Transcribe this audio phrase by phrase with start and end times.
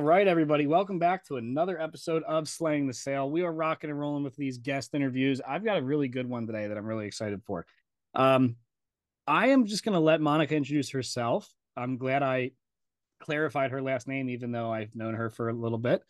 [0.00, 3.30] All right, everybody, welcome back to another episode of Slaying the Sale.
[3.30, 5.42] We are rocking and rolling with these guest interviews.
[5.46, 7.66] I've got a really good one today that I'm really excited for.
[8.14, 8.56] Um,
[9.26, 11.52] I am just going to let Monica introduce herself.
[11.76, 12.52] I'm glad I
[13.20, 16.02] clarified her last name, even though I've known her for a little bit.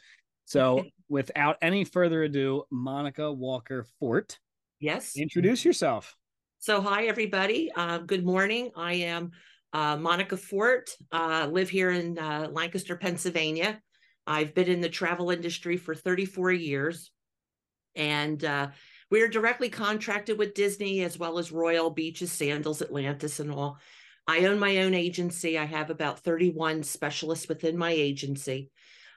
[0.44, 4.36] So, without any further ado, Monica Walker Forte,
[4.78, 5.16] Yes.
[5.16, 6.16] introduce yourself.
[6.60, 7.72] So, hi, everybody.
[7.74, 8.70] Uh, good morning.
[8.76, 9.32] I am
[9.72, 13.80] uh, Monica Forte, uh, live here in uh, Lancaster, Pennsylvania.
[14.26, 17.10] I've been in the travel industry for 34 years.
[17.96, 18.68] And uh,
[19.10, 23.78] we are directly contracted with Disney as well as Royal Beaches, Sandals, Atlantis, and all.
[24.26, 25.58] I own my own agency.
[25.58, 28.70] I have about 31 specialists within my agency.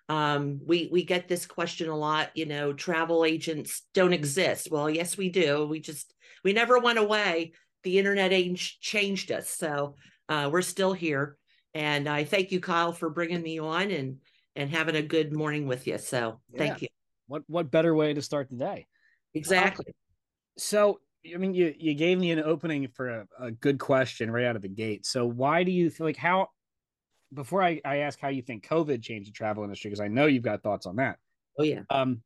[0.10, 2.36] Um, we we get this question a lot.
[2.36, 4.70] You know, travel agents don't exist.
[4.72, 5.68] Well, yes, we do.
[5.68, 7.54] We just we never went away.
[7.84, 9.96] The internet age changed us, so
[10.30, 11.38] uh, we're still here.
[11.74, 14.18] And I thank you, Kyle, for bringing me on and
[14.56, 15.98] and having a good morning with you.
[15.98, 16.88] So thank you.
[17.28, 18.86] What what better way to start the day?
[19.34, 19.96] Exactly.
[20.58, 21.00] So,
[21.34, 24.56] I mean, you you gave me an opening for a, a good question right out
[24.56, 25.06] of the gate.
[25.06, 26.50] So, why do you feel like how?
[27.34, 30.28] Before I, I ask how you think COVID changed the travel industry, because I know
[30.28, 31.18] you've got thoughts on that.
[31.58, 31.82] Oh yeah.
[31.90, 32.22] Um,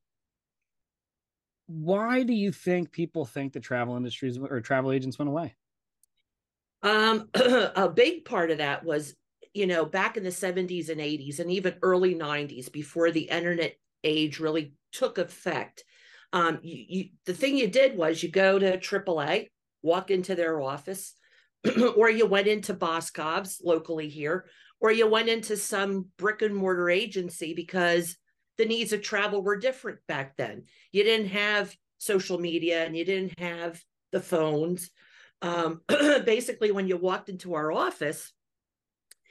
[1.68, 5.56] why do you think people think the travel industries or travel agents went away?
[6.88, 9.14] Um, a big part of that was,
[9.54, 13.76] you know, back in the 70s and 80s and even early 90s, before the internet
[14.04, 15.84] age really took effect.
[16.32, 19.48] Um, you, you the thing you did was you go to AAA,
[19.82, 21.14] walk into their office,
[21.98, 24.46] or you went into Boscov's locally here,
[24.80, 28.16] or you went into some brick and mortar agency because
[28.58, 30.64] the needs of travel were different back then.
[30.94, 34.90] You didn't have social media and you didn't have the phones
[35.42, 38.32] um, basically when you walked into our office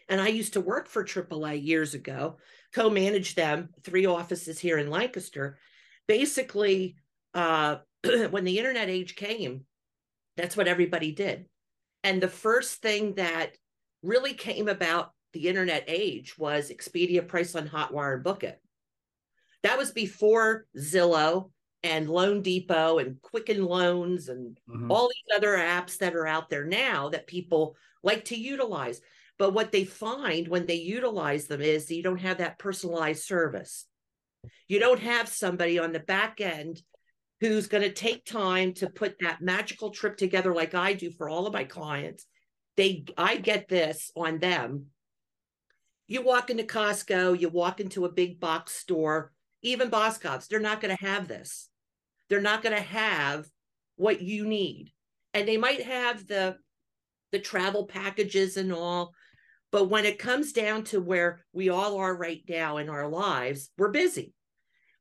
[0.08, 2.36] and i used to work for aaa years ago
[2.76, 5.58] co-managed them three offices here in lancaster.
[6.06, 6.96] Basically
[7.32, 7.76] uh,
[8.30, 9.64] when the internet age came
[10.36, 11.46] that's what everybody did.
[12.04, 13.52] And the first thing that
[14.02, 18.60] really came about the internet age was expedia priceline hotwire and book it.
[19.62, 21.52] That was before zillow
[21.86, 24.90] and Loan Depot and Quicken Loans and Mhm.
[24.90, 29.00] all these other apps that are out there now that people like to utilize.
[29.38, 33.86] But what they find when they utilize them is you don't have that personalized service.
[34.66, 36.82] You don't have somebody on the back end
[37.40, 41.28] who's going to take time to put that magical trip together like I do for
[41.28, 42.26] all of my clients.
[42.76, 44.90] They I get this on them.
[46.08, 49.32] You walk into Costco, you walk into a big box store,
[49.62, 51.68] even Boscov's, they're not going to have this.
[52.28, 53.46] They're not going to have
[53.96, 54.92] what you need.
[55.34, 56.56] And they might have the
[57.32, 59.12] the travel packages and all,
[59.72, 63.70] but when it comes down to where we all are right now in our lives,
[63.76, 64.32] we're busy.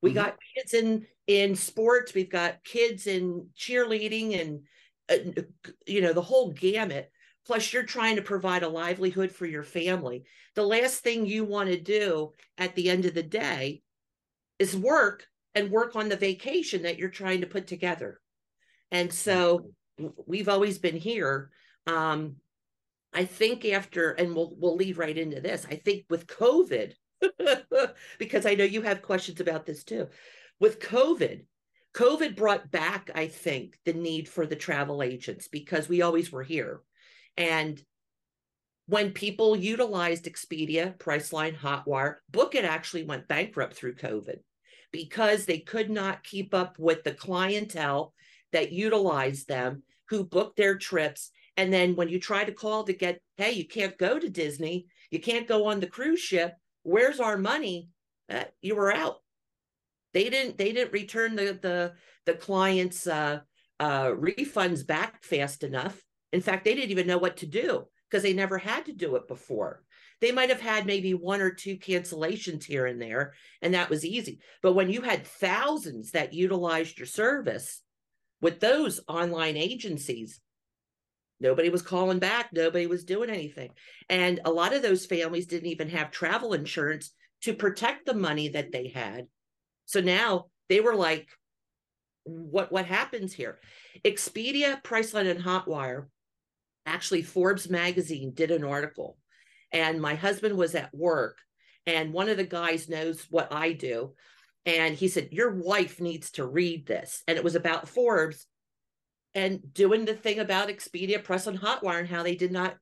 [0.02, 0.16] We Mhm.
[0.16, 4.68] got kids in in sports, we've got kids in cheerleading and
[5.09, 5.41] uh,
[5.88, 7.12] you know the whole gamut.
[7.46, 10.24] Plus, you're trying to provide a livelihood for your family.
[10.56, 13.84] The last thing you want to do at the end of the day
[14.58, 18.19] is work and work on the vacation that you're trying to put together.
[18.91, 19.71] And so
[20.27, 21.49] we've always been here.
[21.88, 22.35] Um,
[23.13, 25.66] I think after, and we'll we'll lead right into this.
[25.69, 26.93] I think with COVID,
[28.19, 30.09] because I know you have questions about this too.
[30.59, 31.45] With COVID,
[31.93, 36.43] COVID brought back, I think, the need for the travel agents because we always were
[36.43, 36.81] here.
[37.37, 37.81] And
[38.87, 44.40] when people utilized Expedia, Priceline, Hotwire, Book It actually went bankrupt through COVID
[44.96, 48.14] because they could not keep up with the clientele
[48.53, 51.32] that utilized them, who booked their trips.
[51.58, 54.88] And then when you try to call to get, hey, you can't go to Disney,
[55.12, 56.53] you can't go on the cruise ship.
[56.84, 57.90] Where's our money?
[58.30, 59.18] Uh, you were out.
[60.14, 60.58] They didn't.
[60.58, 61.94] They didn't return the the
[62.26, 63.42] the clients' uh,
[63.80, 66.02] uh, refunds back fast enough.
[66.32, 69.18] In fact, they didn't even know what to do because they never had to do
[69.18, 69.84] it before.
[70.22, 74.06] They might have had maybe one or two cancellations here and there, and that was
[74.06, 74.40] easy.
[74.62, 77.82] But when you had thousands that utilized your service
[78.41, 80.40] with those online agencies,
[81.40, 83.72] nobody was calling back, nobody was doing anything.
[84.09, 87.11] And a lot of those families didn't even have travel insurance
[87.41, 89.28] to protect the money that they had.
[89.85, 91.28] So now they were like,
[92.23, 93.59] what what happens here?
[94.03, 96.08] Expedia, Priceline, and Hotwire,
[96.85, 99.18] actually Forbes magazine did an article,
[99.75, 101.37] and my husband was at work,
[101.85, 104.13] and one of the guys knows what I do,
[104.66, 107.22] and he said, Your wife needs to read this.
[107.27, 108.47] And it was about Forbes
[109.33, 112.77] and doing the thing about Expedia, Priceline Hotwire, and how they did not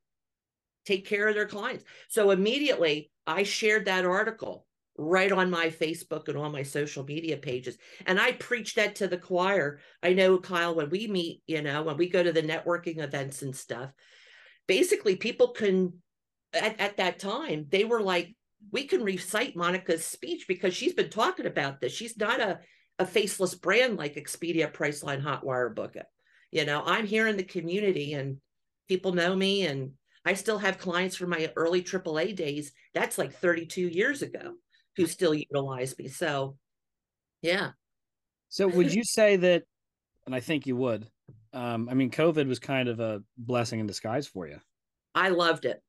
[0.86, 1.84] take care of their clients.
[2.10, 7.38] So immediately I shared that article right on my Facebook and on my social media
[7.38, 7.78] pages.
[8.06, 9.80] And I preach that to the choir.
[10.04, 13.42] I know, Kyle, when we meet, you know, when we go to the networking events
[13.42, 13.90] and stuff,
[14.68, 15.94] basically people can,
[16.54, 18.36] at, at that time, they were like,
[18.72, 21.94] we can recite Monica's speech because she's been talking about this.
[21.94, 22.60] She's not a,
[23.00, 26.06] a faceless brand like Expedia, Priceline, Hotwire, Book It.
[26.52, 28.38] You know, I'm here in the community and
[28.88, 29.92] people know me and
[30.26, 32.72] I still have clients from my early AAA days.
[32.94, 34.54] That's like 32 years ago
[34.96, 36.08] who still utilize me.
[36.08, 36.58] So,
[37.42, 37.72] yeah.
[38.50, 39.64] So, would you say that,
[40.26, 41.08] and I think you would,
[41.54, 44.60] um, I mean, COVID was kind of a blessing in disguise for you.
[45.16, 45.82] I loved it.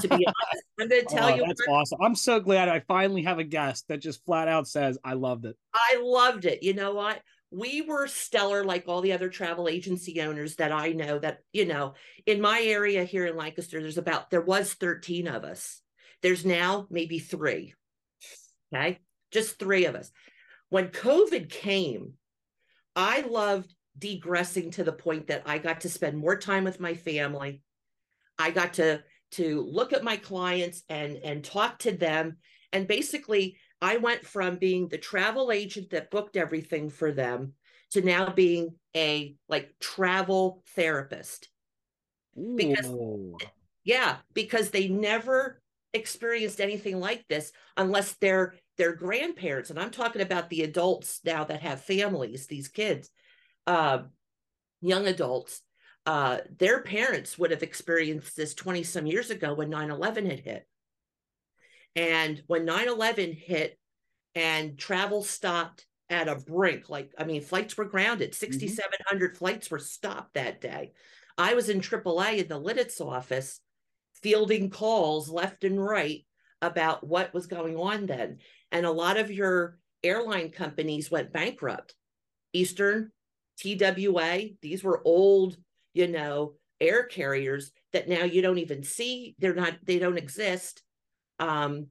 [0.00, 1.44] To be honest, I'm going to tell oh, you.
[1.46, 1.98] That's what, awesome.
[2.02, 5.46] I'm so glad I finally have a guest that just flat out says, I loved
[5.46, 5.56] it.
[5.74, 6.62] I loved it.
[6.62, 7.20] You know what?
[7.50, 11.64] we were stellar like all the other travel agency owners that I know that, you
[11.64, 11.94] know,
[12.24, 15.82] in my area here in Lancaster, there's about, there was 13 of us.
[16.22, 17.74] There's now maybe three.
[18.72, 19.00] Okay.
[19.32, 20.12] Just three of us.
[20.68, 22.14] When COVID came,
[22.94, 26.94] I loved degressing to the point that I got to spend more time with my
[26.94, 27.62] family.
[28.38, 32.36] I got to to look at my clients and and talk to them.
[32.72, 37.54] And basically I went from being the travel agent that booked everything for them
[37.92, 41.48] to now being a like travel therapist.
[42.56, 42.90] Because
[43.84, 45.60] yeah, because they never
[45.92, 49.70] experienced anything like this unless they're their grandparents.
[49.70, 53.10] And I'm talking about the adults now that have families, these kids,
[53.66, 54.04] uh,
[54.80, 55.60] young adults,
[56.06, 60.40] uh, their parents would have experienced this 20 some years ago when 9 11 had
[60.40, 60.66] hit.
[61.96, 63.78] And when 9 11 hit
[64.34, 69.38] and travel stopped at a brink, like, I mean, flights were grounded, 6,700 mm-hmm.
[69.38, 70.92] flights were stopped that day.
[71.36, 73.60] I was in AAA in the Lititz office
[74.22, 76.24] fielding calls left and right
[76.62, 78.38] about what was going on then.
[78.70, 81.94] And a lot of your airline companies went bankrupt.
[82.52, 83.12] Eastern,
[83.58, 85.56] TWA, these were old,
[85.92, 89.34] you know, air carriers that now you don't even see.
[89.38, 90.82] They're not, they don't exist.
[91.38, 91.88] Um,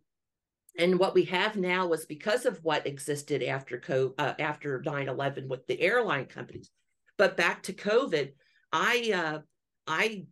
[0.78, 5.48] and what we have now was because of what existed after co- uh, after 9-11
[5.48, 6.70] with the airline companies
[7.18, 8.32] but back to covid
[8.72, 9.40] i uh,
[9.88, 10.26] i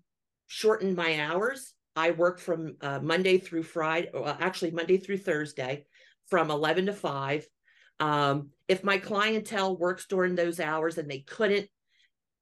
[0.47, 5.85] shortened my hours i work from uh, monday through friday well, actually monday through thursday
[6.29, 7.47] from 11 to 5
[7.99, 11.67] um, if my clientele works during those hours and they couldn't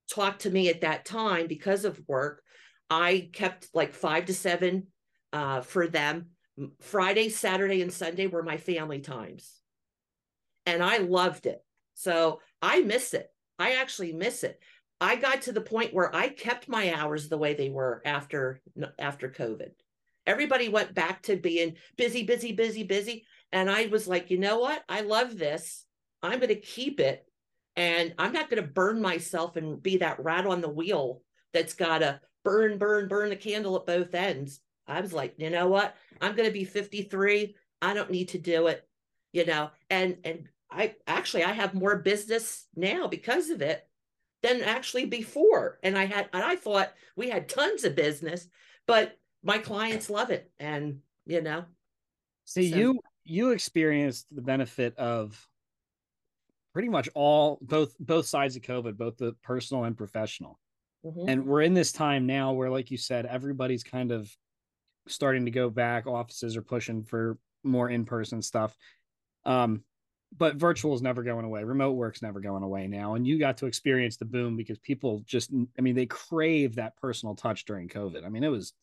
[0.10, 2.42] talk to me at that time because of work
[2.90, 4.88] i kept like five to seven
[5.34, 6.28] uh, for them
[6.80, 9.60] Friday, Saturday, and Sunday were my family times.
[10.66, 11.64] And I loved it.
[11.94, 13.28] So I miss it.
[13.60, 14.60] I actually miss it.
[15.00, 18.62] I got to the point where I kept my hours the way they were after
[18.98, 19.72] after COVID.
[20.26, 23.26] Everybody went back to being busy, busy, busy, busy.
[23.52, 24.84] And I was like, you know what?
[24.90, 25.86] I love this.
[26.24, 27.26] I'm going to keep it.
[27.76, 31.22] And I'm not going to burn myself and be that rat on the wheel
[31.54, 34.62] that's got to burn, burn, burn the candle at both ends.
[34.88, 35.96] I was like, you know what?
[36.22, 37.56] I'm going to be 53.
[37.82, 38.88] I don't need to do it,
[39.32, 39.72] you know.
[39.90, 43.88] And and I actually I have more business now because of it
[44.42, 45.80] than actually before.
[45.84, 48.48] And I had and I thought we had tons of business,
[48.86, 51.66] but my clients love it and, you know.
[52.46, 52.78] See, so.
[52.78, 55.48] you you experienced the benefit of
[56.76, 60.60] pretty much all both both sides of COVID, both the personal and professional.
[61.06, 61.30] Mm-hmm.
[61.30, 64.30] And we're in this time now where, like you said, everybody's kind of
[65.08, 66.06] starting to go back.
[66.06, 68.76] Offices are pushing for more in person stuff.
[69.46, 69.86] Um,
[70.38, 71.64] but virtual is never going away.
[71.64, 73.14] Remote work's never going away now.
[73.14, 76.98] And you got to experience the boom because people just, I mean, they crave that
[76.98, 78.26] personal touch during COVID.
[78.26, 78.74] I mean, it was,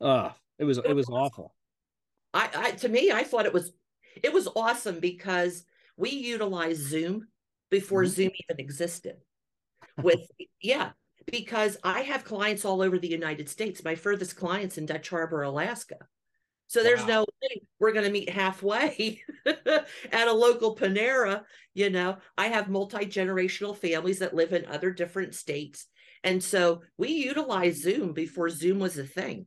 [0.00, 1.52] uh, it was, it was awful.
[2.32, 3.72] I, I, to me, I thought it was,
[4.22, 5.64] it was awesome because
[5.98, 7.28] we utilized Zoom
[7.70, 8.14] before mm-hmm.
[8.14, 9.16] Zoom even existed.
[10.00, 10.20] With,
[10.62, 10.90] yeah,
[11.26, 13.84] because I have clients all over the United States.
[13.84, 15.96] My furthest clients in Dutch Harbor, Alaska.
[16.68, 17.06] So there's wow.
[17.06, 21.42] no way we're going to meet halfway at a local Panera.
[21.74, 25.86] You know, I have multi generational families that live in other different states.
[26.24, 29.46] And so we utilize Zoom before Zoom was a thing.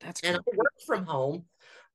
[0.00, 1.46] That's and I work from home.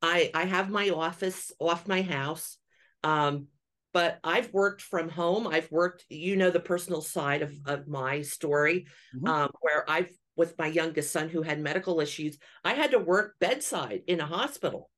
[0.02, 2.58] I I have my office off my house.
[3.04, 3.48] Um,
[3.94, 5.48] but I've worked from home.
[5.48, 9.28] I've worked, you know, the personal side of, of my story, mm-hmm.
[9.28, 13.36] um, where I've with my youngest son who had medical issues, I had to work
[13.40, 14.90] bedside in a hospital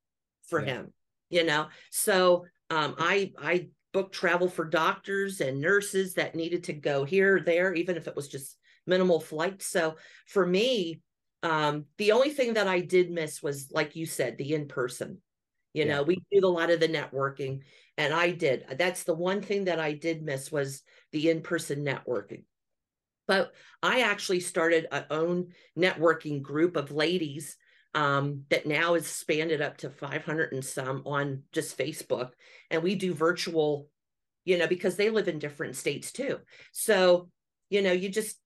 [0.46, 0.74] for yeah.
[0.74, 0.92] him,
[1.28, 1.68] you know.
[1.90, 7.40] So um, I I booked travel for doctors and nurses that needed to go here,
[7.40, 9.66] there, even if it was just minimal flights.
[9.66, 9.96] So
[10.26, 11.00] for me,
[11.42, 15.18] um, the only thing that I did miss was, like you said, the in person.
[15.74, 15.96] You yeah.
[15.96, 17.60] know, we did a lot of the networking,
[17.98, 18.64] and I did.
[18.78, 22.44] That's the one thing that I did miss was the in person networking.
[23.26, 23.52] But
[23.82, 27.56] I actually started a own networking group of ladies
[27.94, 32.30] um, that now is expanded up to 500 and some on just Facebook.
[32.70, 33.88] And we do virtual,
[34.44, 36.38] you know, because they live in different states too.
[36.72, 37.30] So,
[37.70, 38.36] you know, you just,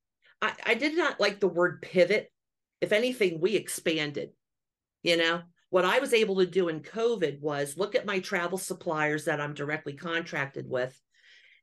[0.42, 2.30] I, I did not like the word pivot.
[2.80, 4.30] If anything, we expanded,
[5.02, 8.58] you know, what I was able to do in COVID was look at my travel
[8.58, 10.98] suppliers that I'm directly contracted with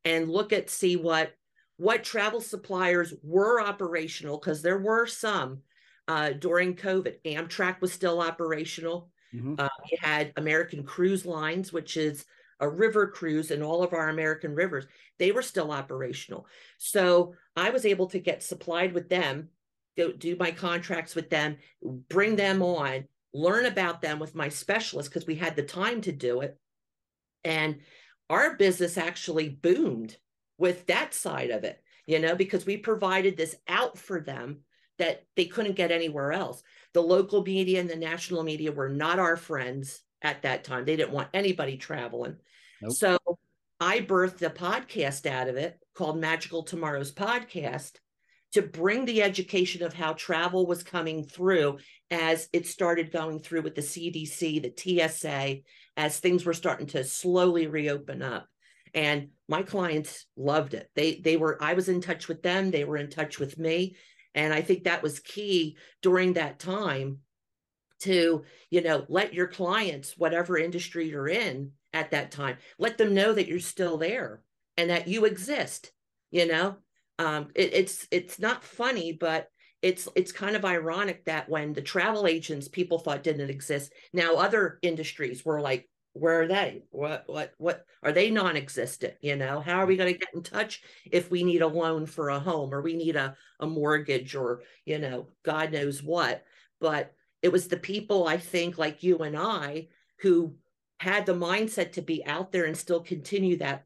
[0.04, 1.34] and look at see what
[1.78, 5.62] what travel suppliers were operational because there were some
[6.08, 7.16] uh, during COVID.
[7.26, 9.10] Amtrak was still operational.
[9.34, 9.56] Mm-hmm.
[9.58, 12.26] Uh, we had American Cruise Lines, which is
[12.62, 14.86] a river cruise in all of our American rivers.
[15.20, 16.48] They were still operational.
[16.78, 19.50] So I was able to get supplied with them,
[19.98, 21.58] go do my contracts with them,
[22.10, 26.12] bring them on, learn about them with my specialist because we had the time to
[26.12, 26.58] do it.
[27.44, 27.80] And
[28.30, 30.16] our business actually boomed
[30.58, 34.62] with that side of it, you know, because we provided this out for them
[34.98, 36.64] that they couldn't get anywhere else.
[36.94, 40.86] The local media and the national media were not our friends at that time.
[40.86, 42.38] They didn't want anybody traveling.
[42.82, 42.94] Nope.
[42.94, 43.18] So
[43.82, 48.00] I birthed a podcast out of it called Magical Tomorrows Podcast
[48.56, 51.78] to bring the education of how travel was coming through
[52.10, 55.58] as it started going through with the CDC, the TSA,
[55.98, 58.48] as things were starting to slowly reopen up.
[58.94, 60.90] And my clients loved it.
[60.96, 62.72] They they were i was in touch with them.
[62.72, 63.98] They were in touch with me.
[64.34, 67.20] And i think that was key during that time
[68.02, 73.14] to you know let your clients whatever industry you're in at that time let them
[73.14, 74.42] know that you're still there
[74.78, 75.92] and that you exist
[76.32, 76.76] you know
[77.20, 79.48] um it, it's it's not funny but
[79.82, 84.36] it's it's kind of ironic that when the travel agents people thought didn't exist now
[84.36, 86.82] other industries were like where are they?
[86.92, 89.60] What what what are they non-existent you know?
[89.60, 90.82] How are we going to get in touch
[91.12, 94.62] if we need a loan for a home or we need a, a mortgage or
[94.86, 96.46] you know god knows what?
[96.80, 97.14] But
[97.46, 99.88] it was the people i think like you and i
[100.22, 100.56] who
[101.00, 103.84] had the mindset to be out there and still continue that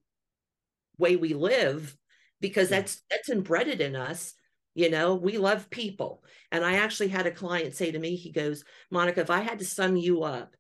[0.98, 1.98] way we live
[2.42, 4.34] because that's that's embedded in us
[4.76, 8.32] you know we love people and i actually had a client say to me he
[8.32, 10.56] goes monica if i had to sum you up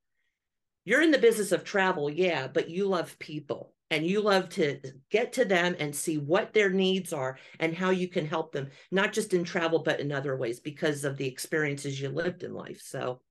[0.90, 4.80] you're in the business of travel, yeah, but you love people and you love to
[5.12, 8.70] get to them and see what their needs are and how you can help them,
[8.90, 12.56] not just in travel, but in other ways because of the experiences you lived in
[12.56, 12.82] life.
[12.84, 13.22] So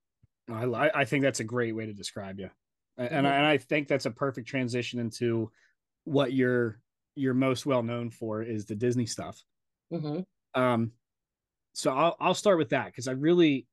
[0.49, 2.51] I, I think that's a great way to describe you.
[2.97, 3.27] And, mm-hmm.
[3.27, 5.51] I, and I think that's a perfect transition into
[6.05, 6.81] what you're
[7.19, 9.43] you're most well known for is the Disney stuff.
[9.93, 10.61] Mm-hmm.
[10.61, 10.93] Um,
[11.73, 13.67] so I'll I'll start with that because I really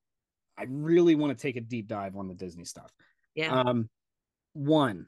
[0.57, 2.91] I really want to take a deep dive on the Disney stuff.
[3.35, 3.51] Yeah.
[3.51, 3.89] Um,
[4.53, 5.07] one,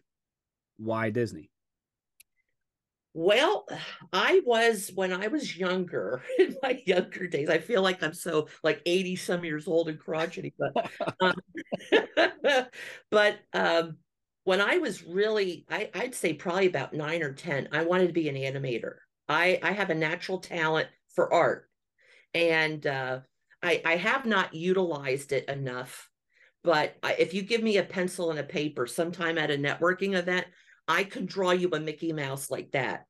[0.77, 1.49] why Disney?
[3.13, 3.65] Well,
[4.13, 7.49] I was when I was younger, in my younger days.
[7.49, 11.35] I feel like I'm so like 80 some years old and crotchety, but um,
[13.11, 13.97] but um,
[14.47, 18.13] when I was really, I, I'd say probably about nine or 10, I wanted to
[18.13, 18.95] be an animator.
[19.27, 21.69] I, I have a natural talent for art.
[22.33, 23.19] And uh,
[23.61, 26.09] I, I have not utilized it enough
[26.67, 30.45] but if you give me a pencil and a paper sometime at a networking event,
[30.85, 33.05] I can draw you a Mickey Mouse like that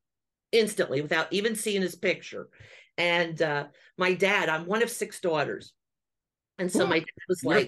[0.51, 2.50] instantly without even seeing his picture.
[3.00, 3.65] And uh,
[3.98, 5.74] my dad, I'm one of six daughters.
[6.60, 7.67] And so my dad was like,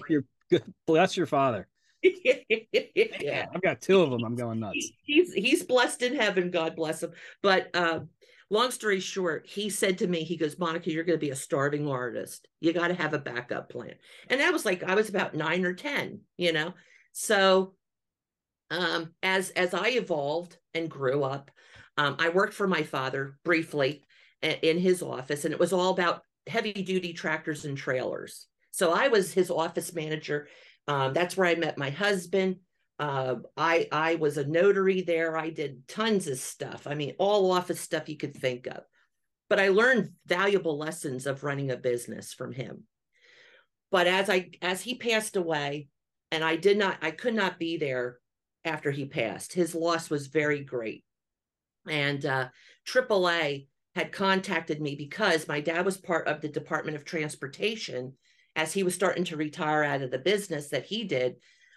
[0.86, 1.66] Bless your father.
[2.02, 3.46] Yeah.
[3.54, 4.24] I've got two of them.
[4.24, 4.92] I'm going nuts.
[5.04, 6.50] He's he's blessed in heaven.
[6.50, 7.12] God bless him.
[7.42, 8.00] But uh,
[8.50, 11.36] long story short, he said to me, he goes, Monica, you're going to be a
[11.36, 12.48] starving artist.
[12.60, 13.94] You got to have a backup plan.
[14.28, 16.74] And that was like, I was about nine or 10, you know?
[17.12, 17.74] So
[18.70, 21.50] um, as, as I evolved and grew up,
[21.96, 24.02] um, I worked for my father briefly
[24.42, 28.46] in his office, and it was all about heavy duty tractors and trailers.
[28.70, 30.48] So I was his office manager.
[30.88, 32.56] Um, that's where I met my husband.
[32.98, 35.36] Uh, I I was a notary there.
[35.36, 36.86] I did tons of stuff.
[36.86, 38.82] I mean, all office stuff you could think of.
[39.48, 42.84] But I learned valuable lessons of running a business from him.
[43.90, 45.88] But as I as he passed away,
[46.30, 48.18] and I did not, I could not be there
[48.64, 49.52] after he passed.
[49.52, 51.04] His loss was very great.
[51.88, 52.48] And uh,
[52.86, 58.12] AAA had contacted me because my dad was part of the Department of Transportation
[58.56, 61.36] as he was starting to retire out of the business that he did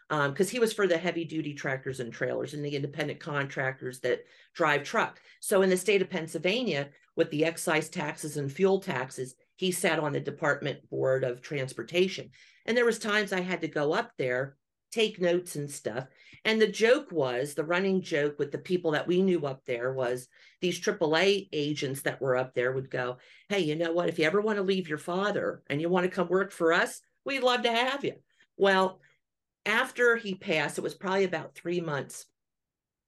[0.09, 3.99] because um, he was for the heavy duty tractors and trailers and the independent contractors
[4.01, 5.19] that drive truck.
[5.39, 9.99] So in the state of Pennsylvania, with the excise taxes and fuel taxes, he sat
[9.99, 12.29] on the Department Board of Transportation.
[12.65, 14.57] And there was times I had to go up there,
[14.93, 16.05] take notes and stuff.
[16.45, 19.93] And the joke was, the running joke with the people that we knew up there
[19.93, 20.27] was
[20.61, 23.17] these AAA agents that were up there would go,
[23.49, 24.09] Hey, you know what?
[24.09, 26.73] If you ever want to leave your father and you want to come work for
[26.73, 28.13] us, we'd love to have you.
[28.57, 28.99] Well,
[29.65, 32.25] after he passed, it was probably about three months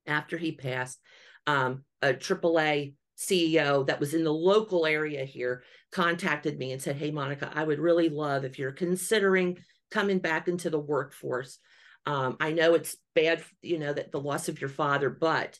[0.07, 0.99] after he passed,
[1.45, 6.95] um, a AAA CEO that was in the local area here contacted me and said,
[6.95, 9.57] Hey, Monica, I would really love if you're considering
[9.91, 11.59] coming back into the workforce.
[12.05, 15.59] Um, I know it's bad, you know, that the loss of your father, but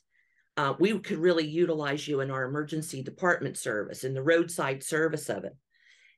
[0.58, 5.30] uh, we could really utilize you in our emergency department service and the roadside service
[5.30, 5.56] of it.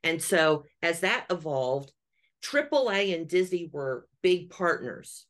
[0.04, 1.92] And so as that evolved,
[2.42, 5.26] AAA and Disney were big partners.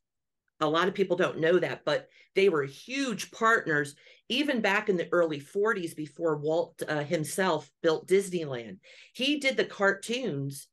[0.59, 3.95] A lot of people don't know that, but they were huge partners
[4.27, 8.77] even back in the early 40s before Walt uh, himself built Disneyland.
[9.13, 10.67] He did the cartoons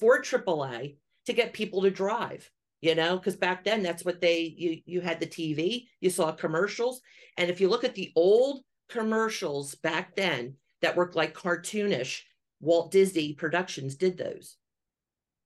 [0.00, 0.96] for AAA
[1.26, 2.50] to get people to drive,
[2.82, 6.32] you know, because back then that's what they you you had the TV, you saw
[6.32, 7.00] commercials,
[7.38, 12.20] and if you look at the old commercials back then that worked like cartoonish,
[12.60, 14.56] Walt Disney Productions did those.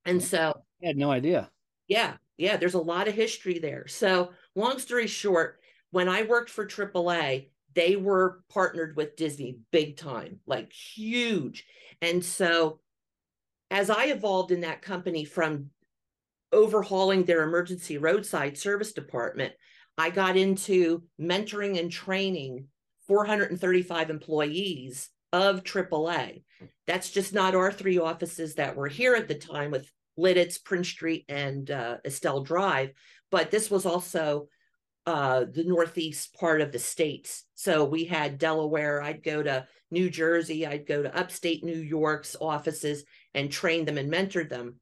[0.04, 1.50] And so I had no idea.
[1.88, 3.86] Yeah, yeah, there's a lot of history there.
[3.86, 9.96] So, long story short, when I worked for AAA, they were partnered with Disney big
[9.96, 11.66] time, like huge.
[12.00, 12.80] And so,
[13.70, 15.70] as I evolved in that company from
[16.56, 19.52] overhauling their emergency roadside service department,
[19.98, 22.66] I got into mentoring and training
[23.06, 26.42] 435 employees of AAA.
[26.86, 30.88] That's just not our three offices that were here at the time with Lititz, Prince
[30.88, 32.92] Street, and uh, Estelle Drive,
[33.30, 34.48] but this was also
[35.04, 37.44] uh, the northeast part of the states.
[37.54, 39.02] So we had Delaware.
[39.02, 40.66] I'd go to New Jersey.
[40.66, 43.04] I'd go to upstate New York's offices
[43.34, 44.80] and train them and mentored them.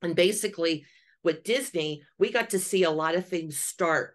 [0.00, 0.84] And basically,
[1.24, 4.14] with Disney, we got to see a lot of things start,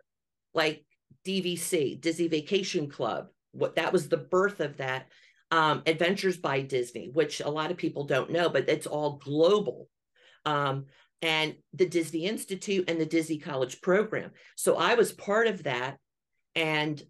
[0.54, 0.86] like
[1.26, 3.28] DVC, Disney Vacation Club.
[3.52, 5.08] What that was the birth of that.
[5.52, 9.88] Um, Adventures by Disney, which a lot of people don't know, but it's all global
[10.46, 10.86] um,
[11.22, 14.32] and the Disney Institute and the Disney College program.
[14.56, 15.98] So I was part of that.
[16.56, 17.02] And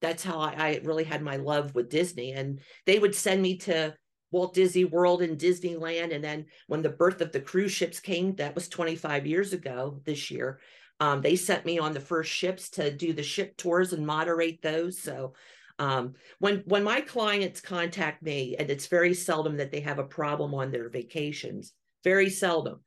[0.00, 2.32] that's how I, I really had my love with Disney.
[2.32, 3.94] And they would send me to
[4.30, 6.14] Walt Disney World and Disneyland.
[6.14, 10.00] And then when the birth of the cruise ships came, that was 25 years ago
[10.04, 10.60] this year.
[11.00, 14.60] Um, they sent me on the first ships to do the ship tours and moderate
[14.62, 15.00] those.
[15.00, 15.34] So
[15.78, 20.04] um, when when my clients contact me, and it's very seldom that they have a
[20.04, 21.72] problem on their vacations,
[22.04, 22.80] very seldom.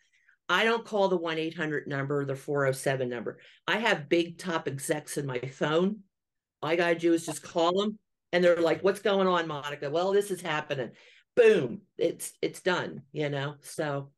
[0.48, 3.40] I don't call the 1 800 number, the 407 number.
[3.68, 6.00] I have big top execs in my phone.
[6.62, 7.98] All I got to do is just call them
[8.34, 9.92] and they're like, what's going on, Monica?
[9.92, 10.90] Well, this is happening.
[11.36, 13.56] Boom, it's it's done, you know.
[13.62, 14.12] So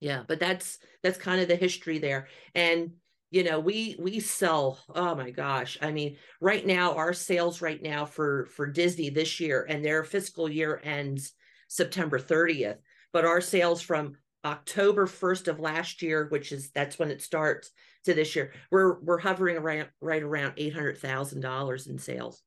[0.00, 2.28] yeah, but that's that's kind of the history there.
[2.54, 2.92] And
[3.30, 5.78] you know, we we sell, oh my gosh.
[5.80, 10.04] I mean, right now, our sales right now for for Disney this year and their
[10.04, 11.32] fiscal year ends
[11.68, 12.76] September 30th
[13.12, 17.70] but our sales from October 1st of last year, which is that's when it starts
[18.04, 22.42] to this year, we're we're hovering around right around eight hundred thousand dollars in sales.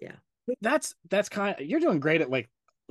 [0.00, 0.16] Yeah.
[0.60, 2.48] That's that's kind of you're doing great at like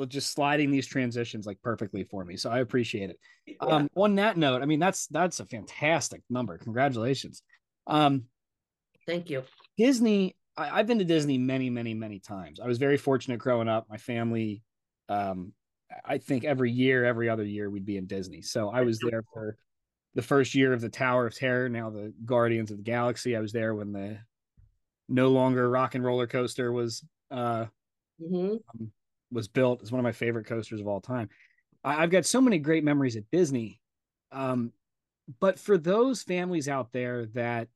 [0.07, 2.37] just sliding these transitions like perfectly for me.
[2.37, 3.19] So I appreciate it.
[3.45, 3.55] Yeah.
[3.61, 6.57] Um on that note, I mean that's that's a fantastic number.
[6.57, 7.41] Congratulations.
[7.87, 8.25] Um
[9.07, 9.43] thank you.
[9.77, 12.59] Disney, I, I've been to Disney many, many, many times.
[12.59, 13.87] I was very fortunate growing up.
[13.89, 14.61] My family
[15.09, 15.53] um
[16.05, 18.41] I think every year, every other year, we'd be in Disney.
[18.41, 19.57] So I was there for
[20.15, 23.35] the first year of the Tower of Terror, now the Guardians of the Galaxy.
[23.35, 24.17] I was there when the
[25.07, 27.65] no longer rock and roller coaster was uh
[28.21, 28.55] mm-hmm.
[28.55, 28.91] um,
[29.31, 29.81] was built.
[29.81, 31.29] It's one of my favorite coasters of all time.
[31.83, 33.81] I, I've got so many great memories at Disney.
[34.31, 34.71] Um,
[35.39, 37.67] but for those families out there that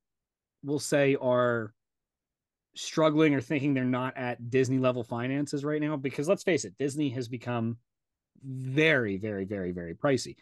[0.63, 1.73] will say are
[2.75, 6.73] struggling or thinking they're not at Disney level finances right now, because let's face it,
[6.79, 7.77] Disney has become
[8.43, 10.35] very, very, very, very pricey.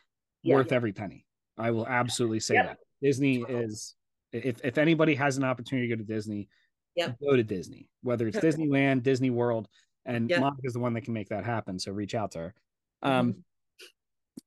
[0.43, 0.56] Yeah.
[0.56, 1.26] Worth every penny.
[1.58, 2.78] I will absolutely say that.
[3.02, 3.95] Disney is
[4.32, 6.48] if if anybody has an opportunity to go to Disney,
[6.95, 7.17] yep.
[7.21, 7.89] go to Disney.
[8.02, 9.67] Whether it's Disneyland, Disney World,
[10.06, 10.41] and yep.
[10.41, 11.80] Monica is the one that can make that happen.
[11.80, 12.54] So reach out to her.
[13.02, 13.39] Um, mm-hmm.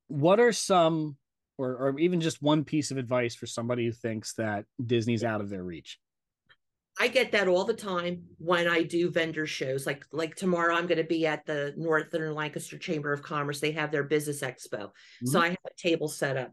[0.08, 1.16] what are some
[1.58, 5.40] or or even just one piece of advice for somebody who thinks that Disney's out
[5.40, 5.98] of their reach?
[7.00, 9.86] I get that all the time when I do vendor shows.
[9.86, 13.60] Like like tomorrow, I'm going to be at the Northern Lancaster Chamber of Commerce.
[13.60, 15.26] They have their business expo, mm-hmm.
[15.26, 16.52] so I have a table set up.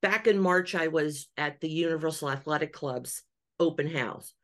[0.00, 3.22] Back in March, I was at the Universal Athletic Club's
[3.58, 4.34] open house,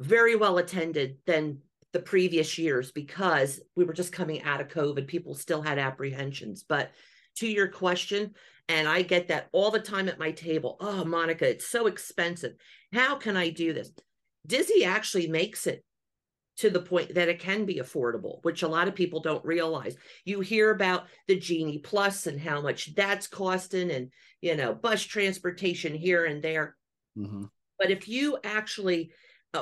[0.00, 1.58] very well attended than
[1.92, 5.06] the previous years because we were just coming out of COVID.
[5.06, 6.90] People still had apprehensions, but
[7.36, 8.34] to your question,
[8.68, 10.76] and I get that all the time at my table.
[10.80, 12.52] Oh, Monica, it's so expensive.
[12.92, 13.92] How can I do this?
[14.46, 15.84] Disney actually makes it
[16.58, 19.96] to the point that it can be affordable, which a lot of people don't realize.
[20.24, 24.10] You hear about the Genie Plus and how much that's costing, and
[24.40, 26.76] you know, bus transportation here and there.
[27.18, 27.44] Mm-hmm.
[27.78, 29.10] But if you actually,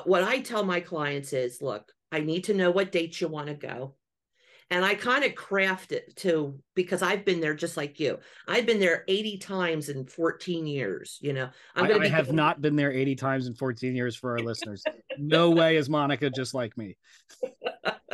[0.04, 3.48] what I tell my clients is, look, I need to know what dates you want
[3.48, 3.94] to go
[4.70, 8.18] and I kind of craft it to because I've been there just like you.
[8.46, 11.18] I've been there 80 times in 14 years.
[11.20, 13.96] You know, I'm gonna I, I have going- not been there 80 times in 14
[13.96, 14.82] years for our listeners.
[15.16, 16.96] No way is Monica just like me.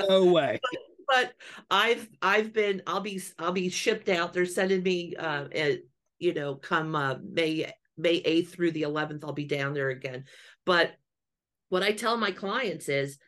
[0.09, 0.61] No way.
[1.07, 4.33] But, but I've I've been I'll be I'll be shipped out.
[4.33, 5.45] They're sending me uh
[6.19, 9.23] you know come uh, May May 8th through the 11th.
[9.23, 10.25] I'll be down there again.
[10.65, 10.95] But
[11.75, 13.19] what I tell my clients is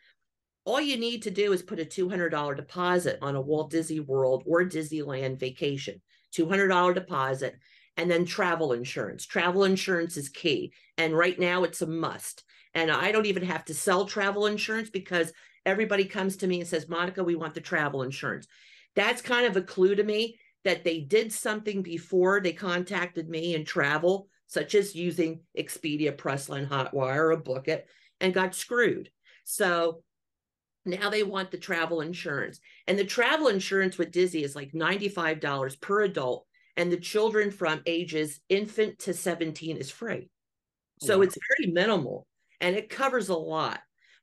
[0.63, 4.43] all you need to do is put a $200 deposit on a Walt Disney World
[4.45, 6.01] or Disneyland vacation,
[6.33, 7.57] $200 deposit,
[7.97, 9.25] and then travel insurance.
[9.25, 10.71] Travel insurance is key.
[10.97, 12.45] And right now it's a must.
[12.73, 15.33] And I don't even have to sell travel insurance because
[15.65, 18.47] everybody comes to me and says, Monica, we want the travel insurance.
[18.95, 23.55] That's kind of a clue to me that they did something before they contacted me
[23.55, 27.81] in travel, such as using Expedia, Priceline, Hotwire, or Bookit,
[28.19, 29.09] and got screwed.
[29.43, 30.03] So
[30.85, 32.59] now they want the travel insurance.
[32.87, 36.45] And the travel insurance with Disney is like $95 per adult.
[36.75, 40.29] And the children from ages infant to 17 is free.
[40.99, 42.27] So it's very minimal
[42.59, 43.79] and it covers a lot.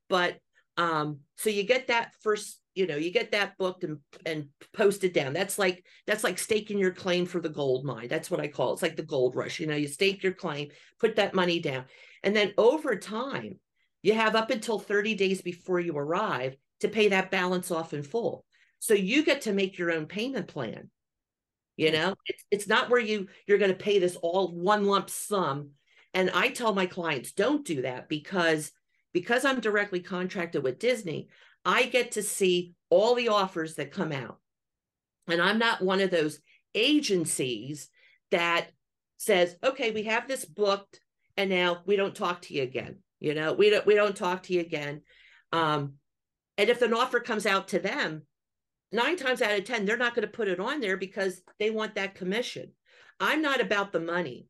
[0.09, 0.37] But
[0.77, 5.13] um, so you get that first, you know, you get that booked and and posted
[5.13, 5.33] down.
[5.33, 8.09] That's like that's like staking your claim for the gold mine.
[8.09, 8.73] That's what I call it.
[8.75, 9.61] It's like the gold rush.
[9.61, 11.85] You know, you stake your claim, put that money down.
[12.25, 13.61] And then over time,
[14.05, 18.03] you have up until 30 days before you arrive to pay that balance off in
[18.03, 18.45] full.
[18.79, 20.91] So you get to make your own payment plan.
[21.79, 25.09] You know, it's, it's not where you you're going to pay this all one lump
[25.09, 25.71] sum.
[26.13, 28.71] And I tell my clients, don't do that because
[29.15, 31.29] because I'm directly contracted with Disney,
[31.65, 34.39] I get to see all the offers that come out.
[35.29, 36.41] And I'm not one of those
[36.75, 37.89] agencies
[38.31, 38.67] that
[39.17, 41.01] says, okay, we have this booked
[41.39, 44.45] and now we don't talk to you again you know we don't we don't talk
[44.45, 45.03] to you again.
[45.53, 45.95] Um
[46.57, 48.23] and if an offer comes out to them
[48.93, 51.71] nine times out of ten they're not going to put it on there because they
[51.71, 52.73] want that commission.
[53.21, 54.49] I'm not about the money.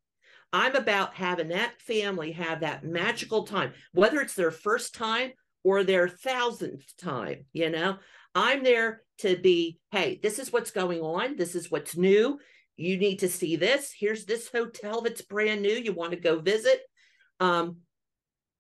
[0.52, 5.82] I'm about having that family have that magical time whether it's their first time or
[5.82, 7.98] their thousandth time you know?
[8.34, 11.36] I'm there to be hey this is what's going on.
[11.36, 12.38] This is what's new.
[12.76, 13.94] You need to see this.
[13.96, 15.70] Here's this hotel that's brand new.
[15.72, 16.80] You want to go visit?
[17.40, 17.78] Um,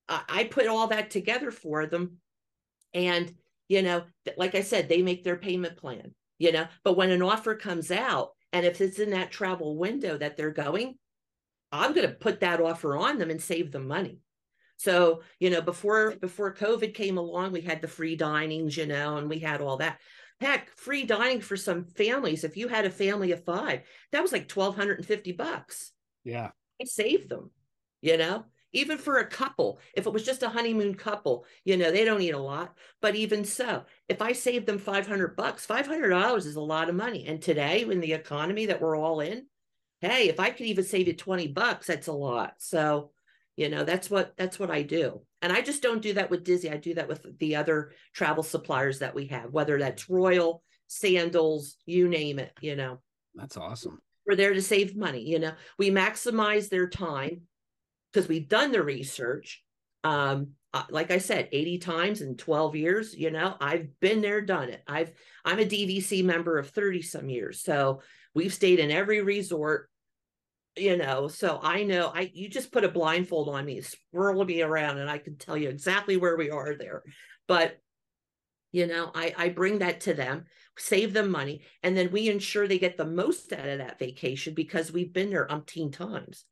[0.08, 2.18] I put all that together for them.
[2.92, 3.34] And,
[3.68, 4.04] you know,
[4.36, 7.90] like I said, they make their payment plan, you know, but when an offer comes
[7.90, 10.94] out, and if it's in that travel window that they're going,
[11.72, 14.20] I'm going to put that offer on them and save them money.
[14.76, 19.16] So, you know, before before COVID came along, we had the free dinings, you know,
[19.16, 19.98] and we had all that.
[20.40, 22.44] Heck, free dining for some families.
[22.44, 25.92] If you had a family of five, that was like twelve hundred and fifty bucks.
[26.24, 27.50] Yeah, I saved them.
[28.02, 31.90] You know, even for a couple if it was just a honeymoon couple you know
[31.90, 36.08] they don't eat a lot but even so if i save them 500 bucks 500
[36.10, 37.26] dollars is a lot of money.
[37.26, 39.46] And today in the economy that we're all in
[40.00, 42.54] hey if i could even save you 20 bucks that's a lot.
[42.58, 43.10] So
[43.56, 45.22] you know that's what that's what i do.
[45.40, 46.70] And i just don't do that with disney.
[46.70, 51.76] I do that with the other travel suppliers that we have whether that's royal sandals
[51.86, 53.00] you name it you know.
[53.34, 54.00] That's awesome.
[54.26, 55.52] We're there to save money you know.
[55.78, 57.42] We maximize their time
[58.14, 59.62] because we've done the research.
[60.04, 64.40] Um, uh, like I said, 80 times in 12 years, you know, I've been there,
[64.40, 64.82] done it.
[64.86, 65.12] I've
[65.44, 67.62] I'm a DVC member of 30 some years.
[67.62, 68.02] So
[68.34, 69.88] we've stayed in every resort,
[70.76, 74.62] you know, so I know I you just put a blindfold on me, swirl me
[74.62, 77.02] around, and I can tell you exactly where we are there.
[77.46, 77.78] But
[78.72, 80.46] you know, I, I bring that to them,
[80.76, 84.54] save them money, and then we ensure they get the most out of that vacation
[84.54, 86.44] because we've been there umpteen times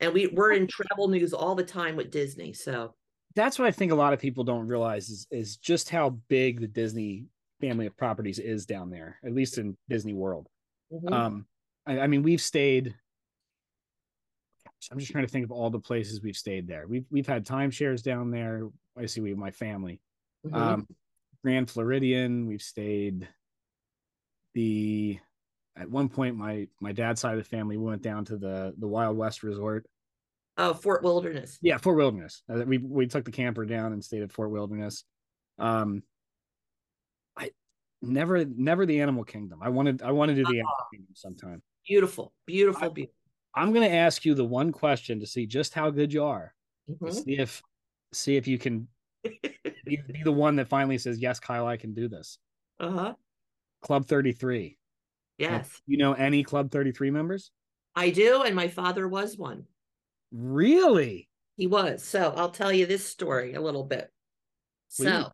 [0.00, 2.52] and we we're in travel news all the time with Disney.
[2.52, 2.94] So
[3.34, 6.60] that's what I think a lot of people don't realize is is just how big
[6.60, 7.26] the Disney
[7.60, 10.48] family of properties is down there, at least in Disney World.
[10.92, 11.12] Mm-hmm.
[11.12, 11.46] Um,
[11.86, 12.94] I, I, mean, we've stayed
[14.90, 16.86] I'm just trying to think of all the places we've stayed there.
[16.86, 18.68] We've we've had timeshares down there.
[18.96, 20.00] I see we my family.
[20.46, 20.54] Mhm.
[20.54, 20.86] Um,
[21.42, 22.46] Grand Floridian.
[22.46, 23.28] We've stayed.
[24.54, 25.18] The
[25.76, 28.86] at one point, my my dad's side of the family went down to the the
[28.88, 29.86] Wild West Resort.
[30.56, 31.58] oh, Fort Wilderness.
[31.60, 32.42] Yeah, Fort Wilderness.
[32.48, 35.04] Uh, We we took the camper down and stayed at Fort Wilderness.
[35.58, 36.02] Um,
[37.36, 37.50] I
[38.02, 39.60] never never the Animal Kingdom.
[39.62, 41.62] I wanted I want to do the Animal Kingdom sometime.
[41.86, 43.14] Beautiful, beautiful, I- beautiful.
[43.54, 46.52] I'm going to ask you the one question to see just how good you are.
[46.90, 47.24] Mhm.
[47.24, 47.62] See if
[48.12, 48.88] see if you can
[49.24, 52.38] be, be the one that finally says yes, Kyle, I can do this.
[52.80, 53.14] Uh-huh.
[53.82, 54.76] Club 33.
[55.38, 57.50] Yes, You know any Club 33 members?
[57.94, 59.64] I do, and my father was one.
[60.32, 61.28] Really?
[61.56, 62.02] He was.
[62.02, 64.10] So I'll tell you this story a little bit.
[64.94, 65.08] Please.
[65.08, 65.30] So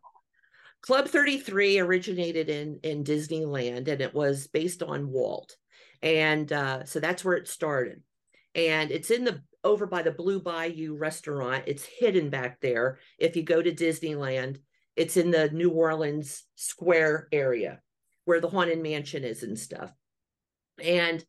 [0.81, 5.55] Club 33 originated in in Disneyland and it was based on Walt.
[6.01, 8.01] And uh, so that's where it started.
[8.55, 11.63] And it's in the over by the Blue Bayou restaurant.
[11.67, 12.99] It's hidden back there.
[13.17, 14.57] If you go to Disneyland,
[14.95, 17.81] it's in the New Orleans Square area
[18.25, 19.91] where the Haunted Mansion is and stuff.
[20.81, 21.23] And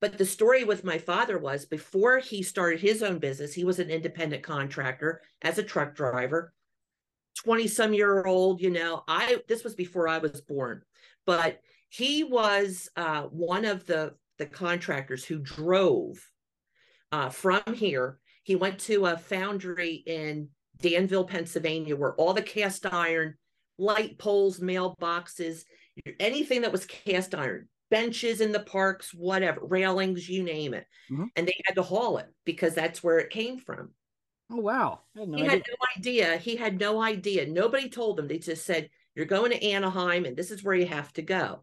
[0.00, 3.78] but the story with my father was before he started his own business, he was
[3.78, 6.54] an independent contractor as a truck driver.
[7.44, 10.82] 20 some year old, you know, I this was before I was born,
[11.26, 11.60] but
[11.90, 16.18] he was uh, one of the the contractors who drove
[17.12, 18.18] uh, from here.
[18.42, 20.48] He went to a foundry in
[20.80, 23.34] Danville, Pennsylvania, where all the cast iron
[23.78, 25.64] light poles, mailboxes,
[26.18, 30.86] anything that was cast iron, benches in the parks, whatever, railings, you name it.
[31.10, 31.28] Mhm.
[31.36, 33.94] And they had to haul it because that's where it came from.
[34.50, 35.00] Oh wow.
[35.16, 35.50] Had no He idea.
[35.50, 36.36] had no idea.
[36.38, 37.46] He had no idea.
[37.46, 38.28] Nobody told him.
[38.28, 41.62] They just said, You're going to Anaheim and this is where you have to go.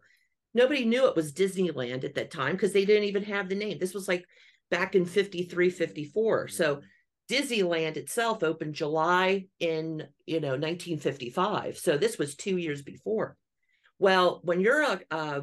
[0.54, 3.78] Nobody knew it was Disneyland at that time because they didn't even have the name.
[3.80, 4.26] This was like
[4.72, 6.48] back in 53, 54.
[6.48, 6.82] So
[7.30, 11.78] Disneyland itself opened July in, you know, 1955.
[11.78, 13.36] So this was two years before.
[14.00, 15.42] Well, when you're a, uh,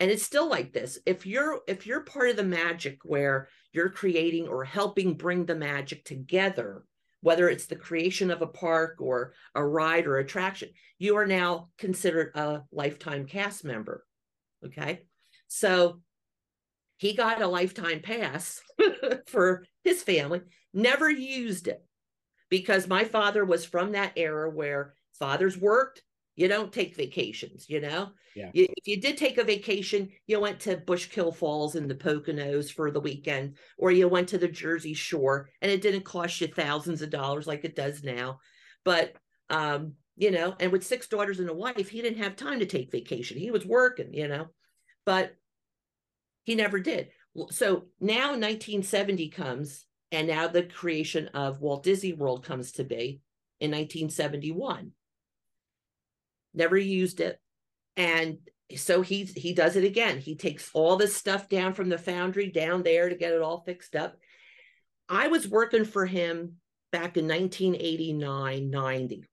[0.00, 3.90] and it's still like this if you're if you're part of the magic where you're
[3.90, 6.82] creating or helping bring the magic together
[7.20, 11.68] whether it's the creation of a park or a ride or attraction you are now
[11.78, 14.04] considered a lifetime cast member
[14.64, 15.02] okay?
[15.48, 16.00] So
[16.96, 18.60] he got a lifetime pass
[19.26, 20.40] for his family
[20.72, 21.84] never used it
[22.48, 26.02] because my father was from that era where fathers worked
[26.36, 28.10] you don't take vacations you know?
[28.34, 28.50] Yeah.
[28.54, 32.70] You- if you did take a vacation you went to bushkill falls in the poconos
[32.72, 36.46] for the weekend or you went to the jersey shore and it didn't cost you
[36.46, 38.38] thousands of dollars like it does now.
[38.84, 39.14] But
[39.48, 42.66] um you know and with six daughters and a wife he didn't have time to
[42.66, 43.38] take vacation.
[43.38, 44.48] He was working you know?
[45.04, 45.34] But
[46.44, 47.08] he never did.
[47.50, 53.20] So now 1970 comes and now the creation of walt disney world comes to be
[53.60, 54.92] in 1971
[56.54, 57.40] never used it.
[57.96, 58.38] And
[58.76, 60.18] so he he does it again.
[60.18, 63.62] He takes all this stuff down from the foundry down there to get it all
[63.62, 64.16] fixed up.
[65.08, 66.56] I was working for him
[66.92, 69.24] back in 1989 90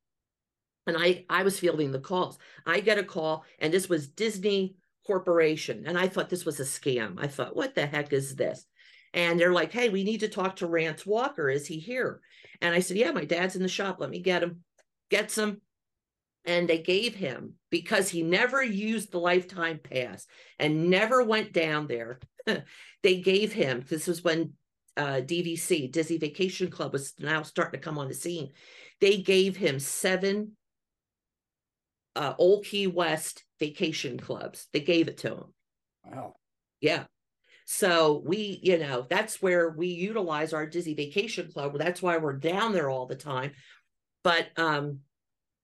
[0.86, 2.38] and i i was fielding the calls.
[2.66, 4.76] I get a call and this was disney
[5.06, 5.84] corporation.
[5.86, 7.16] And i thought this was a scam.
[7.20, 8.66] I thought what the heck is this?
[9.14, 11.50] And they're like hey we need to talk to rance walker.
[11.50, 12.22] Is he here?
[12.62, 13.98] And i said yeah my dad's in the shop.
[14.00, 14.64] Let me get him
[15.10, 15.62] gets him
[16.48, 20.26] and they gave him because he never used the lifetime pass
[20.58, 22.20] and never went down there
[23.04, 24.54] they gave him this was when
[24.98, 28.50] uh, dvc disney vacation club was now starting to come on the scene
[29.00, 30.54] they gave him seven
[32.16, 35.54] uh, old key west vacation clubs they gave it to him
[36.12, 36.36] Wow.
[36.82, 37.04] yeah.
[37.66, 41.78] So we, you know, that's where we utilize our Disney Vacation Club.
[41.78, 43.52] That's why we're down there all the time.
[44.24, 45.00] But um,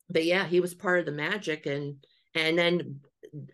[0.10, 1.96] but yeah, he was part of the magic and
[2.36, 3.00] and then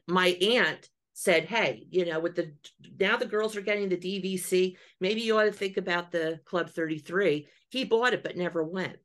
[0.07, 2.53] my aunt said, Hey, you know, with the
[2.99, 6.69] now the girls are getting the DVC, maybe you ought to think about the Club
[6.69, 7.47] 33.
[7.69, 8.97] He bought it but never went.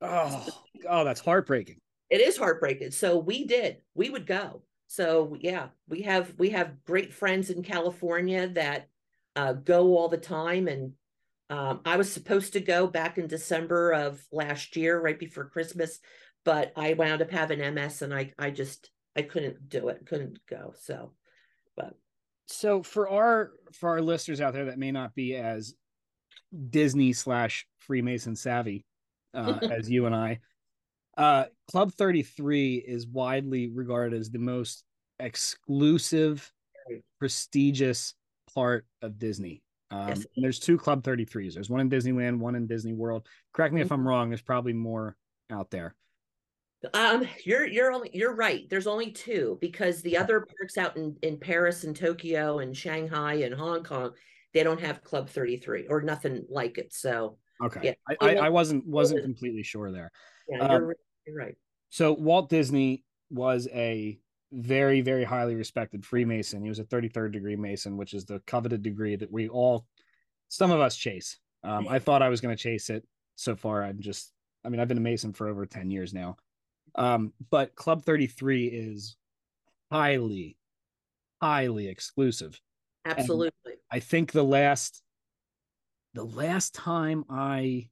[0.00, 0.46] Oh,
[0.88, 1.78] oh, that's heartbreaking.
[2.10, 2.92] It is heartbreaking.
[2.92, 3.78] So we did.
[3.94, 4.62] We would go.
[4.86, 8.88] So yeah, we have we have great friends in California that
[9.34, 10.92] uh, go all the time, and
[11.50, 15.98] um, I was supposed to go back in December of last year, right before Christmas,
[16.46, 20.38] but I wound up having MS, and I I just I couldn't do it, couldn't
[20.48, 20.72] go.
[20.78, 21.12] So,
[21.76, 21.94] but
[22.46, 25.74] So for our for our listeners out there that may not be as
[26.70, 28.86] Disney slash Freemason savvy
[29.34, 30.38] uh, as you and I,
[31.18, 34.84] uh, Club Thirty Three is widely regarded as the most
[35.18, 36.50] exclusive,
[37.18, 38.14] prestigious
[38.54, 39.62] part of Disney.
[39.90, 40.26] Um, Yes.
[40.36, 41.54] and there's two Club 33s.
[41.54, 43.26] There's one in Disneyland, one in Disney World.
[43.52, 44.28] Correct me if I'm wrong.
[44.28, 45.16] There's probably more
[45.50, 45.94] out there.
[46.94, 48.68] Um, you're you're only you're right.
[48.68, 53.34] There's only two because the other parks out in in Paris and Tokyo and Shanghai
[53.34, 54.12] and Hong Kong,
[54.54, 56.92] they don't have Club 33 or nothing like it.
[56.92, 57.80] So Okay.
[57.82, 57.92] Yeah.
[58.08, 60.10] I, I, I wasn't wasn't completely sure there.
[60.48, 60.96] yeah, Um, you're,
[61.26, 61.56] you're right.
[61.90, 64.18] So Walt Disney was a
[64.52, 66.62] very, very highly respected Freemason.
[66.62, 69.86] He was a 33rd degree Mason, which is the coveted degree that we all,
[70.48, 71.38] some of us chase.
[71.64, 73.04] Um, I thought I was going to chase it.
[73.34, 74.32] So far, I'm just,
[74.64, 76.36] I mean, I've been a Mason for over 10 years now.
[76.96, 79.16] Um, but Club 33 is
[79.90, 80.56] highly,
[81.40, 82.60] highly exclusive.
[83.04, 83.74] Absolutely.
[83.90, 85.02] I think the last,
[86.14, 87.88] the last time I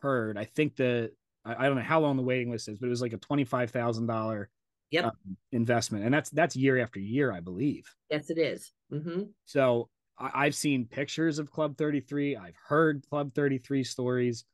[0.00, 1.12] heard, I think the,
[1.44, 3.18] I, I don't know how long the waiting list is, but it was like a
[3.18, 4.48] twenty-five thousand dollar
[4.90, 5.04] Yep.
[5.04, 7.84] um, investment, and that's that's year after year, I believe.
[8.10, 8.72] Yes, it is.
[8.92, 9.22] Mm-hmm.
[9.44, 12.36] So I, I've seen pictures of Club Thirty Three.
[12.36, 14.44] I've heard Club Thirty Three stories,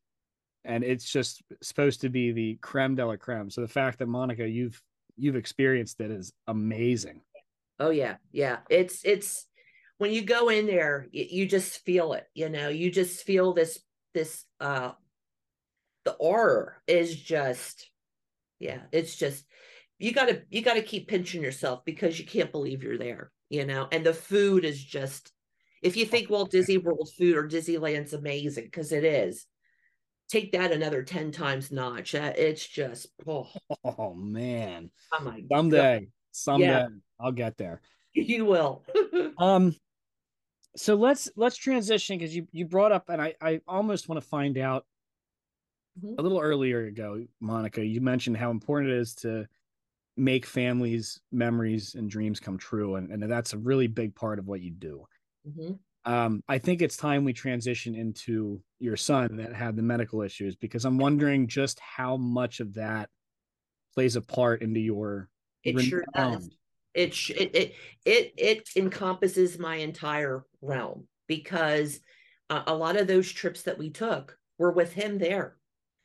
[0.67, 3.51] and it's just supposed to be the creme de la creme.
[3.51, 4.81] So the fact that Monica, you've
[5.17, 7.21] you've experienced it is amazing.
[7.79, 8.59] Oh yeah, yeah.
[8.69, 9.47] It's it's
[9.99, 12.25] when you go in there, you just feel it.
[12.35, 13.79] You know, you just feel this
[14.15, 14.93] this uh
[16.05, 17.91] the aura is just
[18.59, 18.81] yeah.
[18.93, 19.45] It's just
[19.99, 23.31] you got to you got to keep pinching yourself because you can't believe you're there.
[23.49, 25.33] You know, and the food is just
[25.83, 29.47] if you think Walt Disney World food or Disneyland's amazing because it is.
[30.29, 32.15] Take that another ten times notch.
[32.15, 33.49] It's just oh,
[33.85, 35.49] Oh man, oh my God.
[35.57, 36.87] someday, someday
[37.21, 37.81] I'll get there.
[38.13, 38.85] you will.
[39.39, 39.75] Um,
[40.77, 44.27] so let's let's transition because you you brought up, and I I almost want to
[44.27, 44.87] find out
[46.03, 46.19] Mhm.
[46.19, 47.85] a little earlier ago, Monica.
[47.85, 49.47] You mentioned how important it is to
[50.17, 54.47] make families memories and dreams come true and, and that's a really big part of
[54.47, 55.05] what you do
[55.47, 55.79] Mhm.
[56.07, 60.57] Um, i think it's time we transition into your son that had the medical issues
[60.57, 63.11] because i'm wondering just how much of that
[63.95, 65.29] plays a part into your
[65.65, 66.49] It sure does.
[66.95, 72.01] it sh- it it it, it encompasses my entire realm because
[72.49, 75.57] uh, a lot of those trips that we took were with him there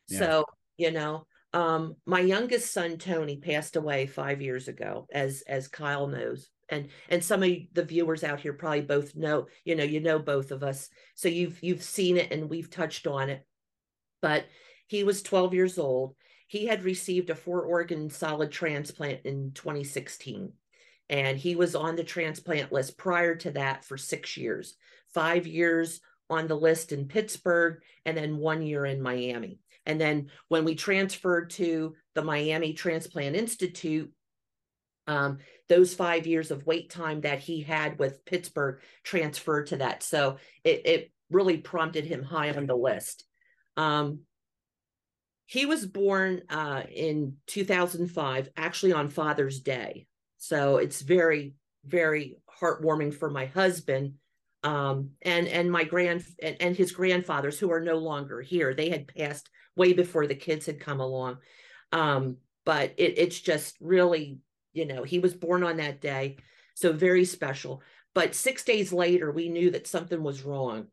[0.08, 0.18] Yeah.
[0.18, 0.44] so
[0.76, 6.06] you know um my youngest son tony passed away five years ago as as kyle
[6.08, 10.00] knows and and some of the viewers out here probably both know you know you
[10.00, 10.88] know both of us.
[11.14, 13.46] So you've you've seen it and we've touched on it.
[14.20, 14.46] But
[14.88, 16.16] he was 12 years old.
[16.48, 20.52] He had received a four organ solid transplant in 2016
[21.08, 24.74] and he was on the transplant list prior to that for six years
[25.12, 29.58] five years on the list in pittsburgh and then one year in miami.
[29.84, 34.10] And then when we transferred to the miami transplant institute
[35.06, 35.38] um,
[35.72, 40.02] those five years of wait time that he had with pittsburgh transferred to that.
[40.02, 43.24] So it, it really prompted him high on the list.
[43.78, 44.20] Um,
[45.46, 50.06] he was born uh, in 2005 actually on father's day.
[50.36, 51.54] So it's very
[51.86, 54.14] very heartwarming for my husband
[54.62, 58.74] um, and and my grand and, and his grandfathers who are no longer here.
[58.74, 61.38] They had passed way before the kids had come along.
[61.92, 64.38] Um, but it, it's just really
[64.72, 66.36] you know he was born on that day.
[66.74, 67.82] So very special.
[68.14, 70.86] But six days later we knew that something was wrong.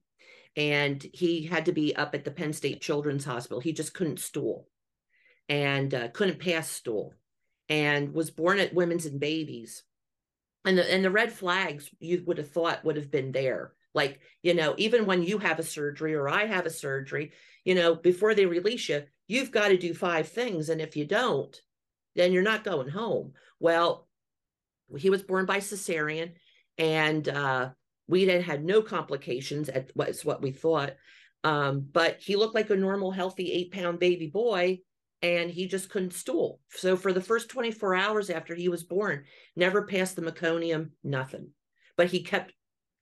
[0.55, 3.59] And he had to be up at the penn state children's hospital.
[3.59, 4.67] He just couldn't stool
[5.47, 7.13] and uh, couldn't pass stool
[7.69, 9.83] and was born at women's and babies.
[10.65, 13.73] And the, and the red flags you would have thought would have been there.
[13.93, 17.31] Like you know even when you have a surgery or i have a surgery
[17.65, 20.69] you know before they release you you've got to do five things.
[20.69, 21.59] And if you don't
[22.15, 24.07] then you're not going home well
[24.97, 26.33] he was born by cesarean
[26.77, 27.69] and uh
[28.07, 30.95] we then had no complications at what's what we thought
[31.43, 34.79] um but he looked like a normal healthy eight pound baby boy
[35.21, 36.59] and he just couldn't stool.
[36.69, 39.25] So for the first 24 hours after he was born,
[39.55, 41.49] never passed the meconium, nothing.
[41.97, 42.53] But he kept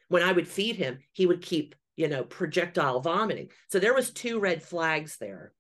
[0.10, 3.50] when I would feed him, he would keep, you know, projectile vomiting.
[3.70, 5.54] So there was two red flags there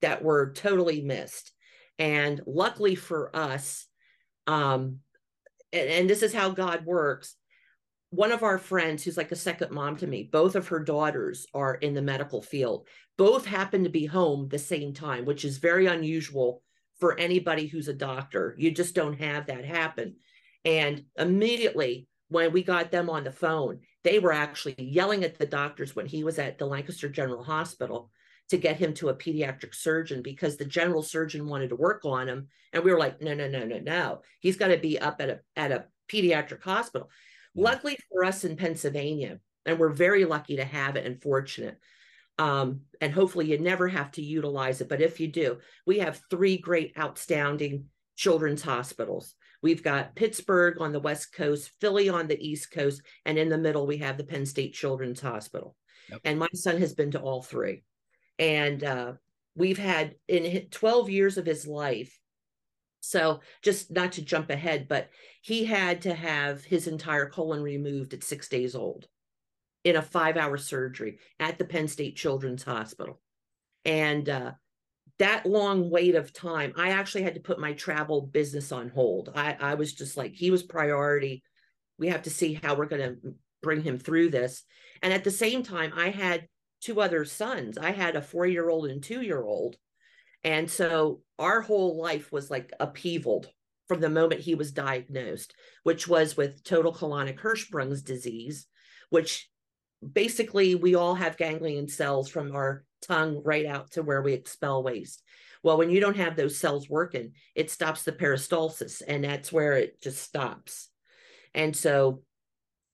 [0.00, 1.52] that were totally missed.
[1.98, 3.86] And luckily for us,
[4.50, 4.98] um,
[5.72, 7.36] and, and this is how God works.
[8.10, 11.46] One of our friends, who's like a second mom to me, both of her daughters
[11.54, 12.88] are in the medical field
[13.20, 16.62] both happen to be home the same time, which is very unusual
[17.00, 18.54] for anybody who's a doctor.
[18.56, 20.16] You just don't have that happen.
[20.64, 25.44] And immediately when we got them on the phone, they were actually yelling at the
[25.44, 28.10] doctors when he was at the Lancaster General Hospital
[28.50, 32.28] to get him to a pediatric surgeon because the general surgeon wanted to work on
[32.28, 32.48] him.
[32.72, 34.22] And we were like, no, no, no, no, no.
[34.40, 37.08] He's got to be up at a at a pediatric hospital.
[37.54, 37.64] Yeah.
[37.64, 41.78] Luckily for us in Pennsylvania, And we're very lucky to have it and fortunate.
[42.38, 44.88] Um, and hopefully you never have to utilize it.
[44.88, 47.86] But if you do, we have three great, outstanding
[48.16, 49.34] children's hospitals.
[49.62, 53.58] We've got Pittsburgh on the West Coast, Philly on the East Coast, and in the
[53.58, 55.76] middle, we have the Penn State Children's Hospital.
[56.10, 56.20] Yep.
[56.24, 57.82] And my son has been to all three.
[58.40, 59.12] And uh,
[59.54, 62.18] we've had in 12 years of his life,
[63.00, 65.10] so just not to jump ahead, but
[65.42, 69.06] he had to have his entire colon removed at six days old
[69.84, 73.20] in a five hour surgery at the Penn State Children's Hospital.
[73.84, 74.52] And uh,
[75.18, 79.30] that long wait of time, I actually had to put my travel business on hold.
[79.34, 81.42] I, I was just like, he was priority.
[81.98, 84.62] We have to see how we're going to bring him through this.
[85.02, 86.46] And at the same time, I had
[86.80, 87.78] two other sons.
[87.78, 89.76] I had a four year old and two year old.
[90.42, 93.46] And so our whole life was like upheavaled
[93.88, 98.66] from the moment he was diagnosed, which was with total colonic Hirschsprung's disease,
[99.10, 99.50] which
[100.12, 104.82] basically we all have ganglion cells from our tongue right out to where we expel
[104.82, 105.22] waste.
[105.62, 109.74] Well, when you don't have those cells working, it stops the peristalsis, and that's where
[109.76, 110.88] it just stops.
[111.54, 112.22] And so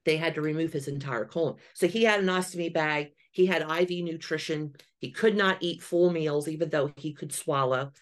[0.04, 1.56] they had to remove his entire colon.
[1.74, 3.10] So he had an ostomy bag.
[3.36, 4.74] He had IV nutrition.
[4.98, 7.92] He could not eat full meals, even though he could swallow.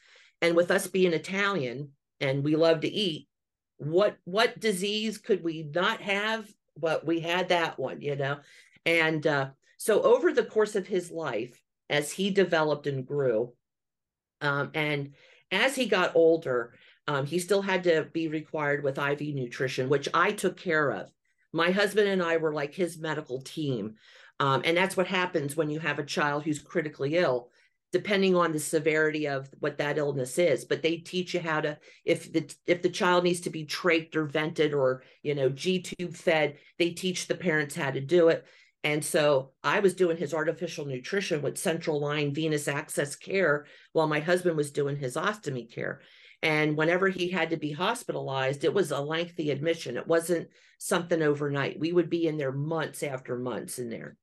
[0.41, 3.27] And with us being Italian and we love to eat,
[3.79, 6.49] what what disease could we not have?
[6.77, 8.39] But we had that one, you know.
[8.87, 11.61] And uh, so over the course of his life,
[11.91, 13.55] as he developed and grew,
[14.41, 15.15] um, and
[15.51, 16.75] as he got older,
[17.09, 21.11] um, he still had to be required with IV nutrition, which I took care of.
[21.53, 23.97] My husband and I were like his medical team.
[24.41, 27.51] Um, and that's what happens when you have a child who's critically ill
[27.93, 31.79] depending on the severity of what that illness is but they teach you how to
[32.05, 35.81] if the if the child needs to be trached or vented or you know g
[35.81, 38.45] tube fed they teach the parents how to do it
[38.85, 44.07] and so I was doing his artificial nutrition with central line venous access care while
[44.07, 46.03] my husband was doing his ostomy care.
[46.43, 49.97] And whenever he had to be hospitalized, it was a lengthy admission.
[49.97, 51.81] It wasn't something overnight.
[51.81, 54.19] We would be in there months after months in there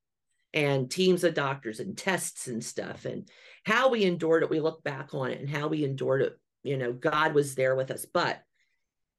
[0.53, 3.05] and teams of doctors and tests and stuff.
[3.05, 3.27] And
[3.65, 6.37] how we endured it, we look back on it and how we endured it.
[6.63, 8.05] You know, God was there with us.
[8.05, 8.41] But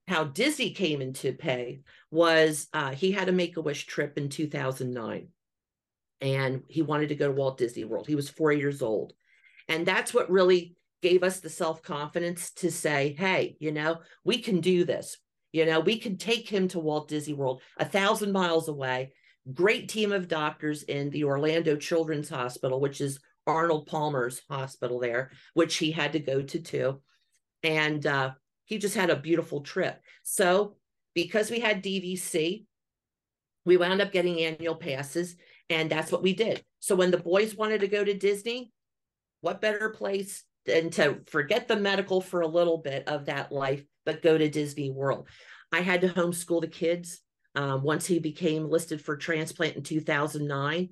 [0.07, 1.81] how Disney came into pay
[2.11, 5.27] was uh, he had a Make a Wish trip in 2009
[6.21, 8.07] and he wanted to go to Walt Disney World.
[8.07, 9.13] He was four years old.
[9.67, 14.37] And that's what really gave us the self confidence to say, hey, you know, we
[14.39, 15.17] can do this.
[15.51, 19.11] You know, we can take him to Walt Disney World a thousand miles away.
[19.51, 25.31] Great team of doctors in the Orlando Children's Hospital, which is Arnold Palmer's hospital there,
[25.53, 27.01] which he had to go to too.
[27.61, 28.31] And uh,
[28.65, 29.99] he just had a beautiful trip.
[30.23, 30.77] So,
[31.13, 32.65] because we had DVC,
[33.65, 35.35] we wound up getting annual passes,
[35.69, 36.63] and that's what we did.
[36.79, 38.71] So, when the boys wanted to go to Disney,
[39.41, 43.83] what better place than to forget the medical for a little bit of that life,
[44.05, 45.27] but go to Disney World?
[45.71, 47.19] I had to homeschool the kids
[47.55, 50.89] um, once he became listed for transplant in 2009.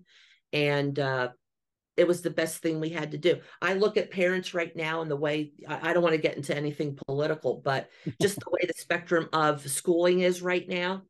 [0.53, 1.29] And uh,
[1.97, 3.39] it was the best thing we had to do.
[3.61, 6.37] I look at parents right now and the way I, I don't want to get
[6.37, 7.89] into anything political, but
[8.21, 11.03] just the way the spectrum of schooling is right now.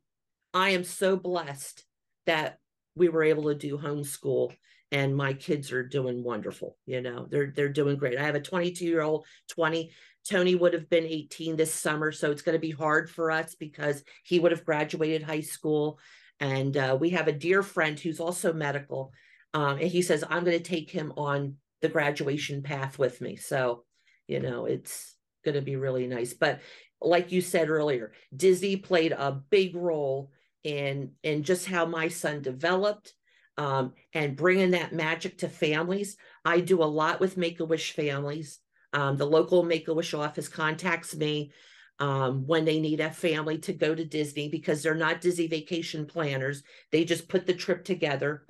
[0.54, 1.84] I am so blessed
[2.26, 2.58] that
[2.94, 4.54] we were able to do homeschool
[4.92, 6.76] and my kids are doing wonderful.
[6.84, 8.18] You know, they're they're doing great.
[8.18, 9.90] I have a 22 year old, 20.
[10.28, 13.54] Tony would have been 18 this summer, so it's going to be hard for us
[13.54, 15.98] because he would have graduated high school.
[16.40, 19.12] And uh, we have a dear friend who's also medical
[19.54, 23.36] um, and he says, I'm going to take him on the graduation path with me.
[23.36, 23.84] So,
[24.26, 25.14] you know, it's
[25.44, 26.32] going to be really nice.
[26.32, 26.60] But
[27.00, 30.30] like you said earlier, Disney played a big role
[30.64, 33.14] in in just how my son developed
[33.58, 36.16] um, and bringing that magic to families.
[36.44, 38.60] I do a lot with Make a Wish families.
[38.92, 41.52] Um, the local Make a Wish office contacts me
[41.98, 46.06] um, when they need a family to go to Disney because they're not Disney vacation
[46.06, 46.62] planners.
[46.90, 48.44] They just put the trip together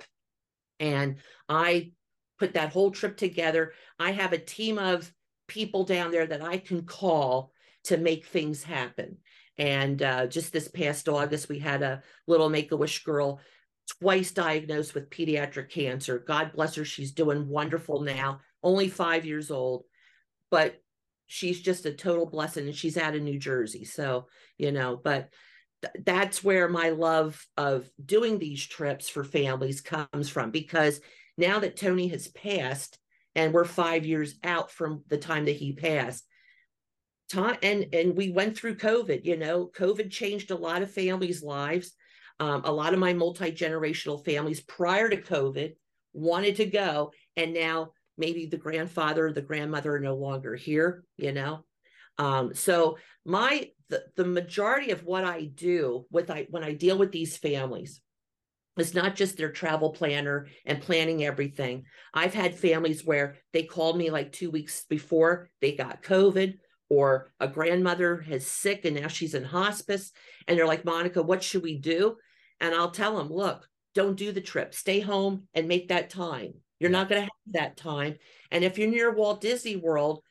[0.79, 1.17] and
[1.47, 1.91] I
[2.39, 3.73] put that whole trip together.
[3.99, 5.11] I have a team of
[5.47, 7.51] people down there that I can call
[7.85, 9.17] to make things happen.
[9.57, 13.39] And uh, just this past August, we had a little Make a Wish girl
[13.99, 16.19] twice diagnosed with pediatric cancer.
[16.19, 16.85] God bless her.
[16.85, 19.83] She's doing wonderful now, only five years old,
[20.53, 20.75] but
[21.25, 22.67] she's just a total blessing.
[22.67, 23.85] And she's out of New Jersey.
[23.85, 24.27] So,
[24.59, 25.29] you know, but
[26.05, 31.01] that's where my love of doing these trips for families comes from because
[31.39, 32.99] now that Tony has passed
[33.33, 36.23] and we're 5 years out from the time that he passed
[37.63, 41.95] and and we went through covid you know covid changed a lot of families lives
[42.39, 45.73] Um, a lot of my multi generational families prior to COVID
[46.13, 51.31] wanted to go, and now maybe the grandfather the grandmother are no longer here, you
[51.31, 51.65] know.
[52.17, 56.97] Um, so my the, the majority of what I do with I when I deal
[56.97, 58.01] with these families
[58.77, 61.83] is not just their travel planner and planning everything.
[62.13, 66.55] I've had families where they called me like two weeks before they got COVID,
[66.89, 70.11] or a grandmother is sick and now she's in hospice,
[70.47, 72.15] and they're like, Monica, what should we do?
[72.59, 76.53] And I'll tell them, look, don't do the trip, stay home and make that time.
[76.83, 78.17] You're not going to have that time.
[78.51, 80.21] And if you're near Walt Disney World,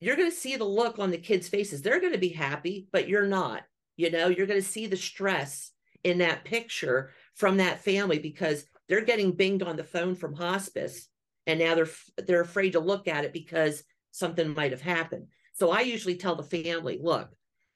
[0.00, 1.82] you're going to see the look on the kids' faces.
[1.82, 3.62] They're going to be happy, but you're not.
[3.98, 5.72] You know, you're going to see the stress
[6.02, 11.08] in that picture from that family because they're getting binged on the phone from hospice
[11.46, 11.90] and now they're
[12.26, 15.26] they're afraid to look at it because something might have happened.
[15.52, 17.28] So I usually tell the family, look,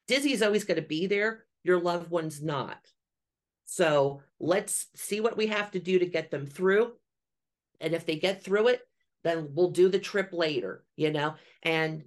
[0.09, 2.79] Disney's always going to be there, your loved one's not.
[3.67, 6.93] So let's see what we have to do to get them through.
[7.81, 8.81] And if they get through it,
[9.25, 11.35] then we'll do the trip later, you know.
[11.63, 12.05] And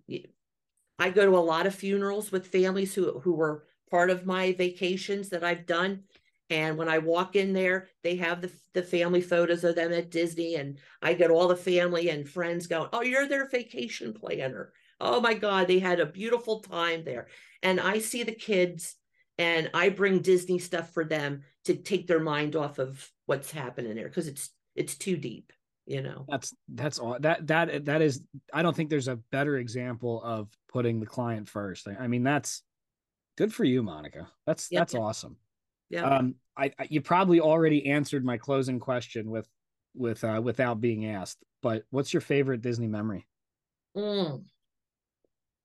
[1.00, 4.54] I go to a lot of funerals with families who who were part of my
[4.54, 6.04] vacations that I've done.
[6.50, 10.12] And when I walk in there, they have the, the family photos of them at
[10.12, 10.56] Disney.
[10.56, 14.74] And I get all the family and friends going, Oh, you're their vacation planner.
[15.00, 17.28] Oh my God, they had a beautiful time there.
[17.62, 18.96] And I see the kids
[19.38, 23.96] and I bring Disney stuff for them to take their mind off of what's happening
[23.96, 25.52] there because it's it's too deep
[25.86, 26.26] you know?
[26.30, 28.22] That's that's all that that that is
[28.54, 31.88] i don't think there's a better example of putting the client first.
[31.88, 32.64] I mean that's
[33.38, 34.28] good for you monica.
[34.46, 35.38] That's yep, that's awesome.
[35.90, 36.04] Yeah.
[36.04, 39.48] Um I, I, you probably already answered my closing question with
[39.96, 43.28] with uh without being asked but what's your favorite disney memory?
[43.96, 44.44] Mm.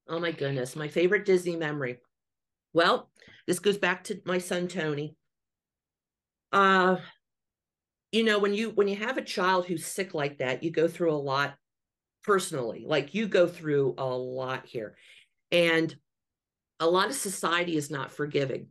[0.08, 1.98] oh my goodness my favorite disney memory.
[2.72, 3.10] Well
[3.46, 5.14] this goes back to my son tony.
[6.52, 6.96] Uh
[8.12, 10.88] you know when you when you have a child who's sick like that you go
[10.88, 11.54] through a lot
[12.24, 14.96] personally like you go through a lot here.
[15.50, 15.94] And
[16.78, 18.68] a lot of society is not forgiving.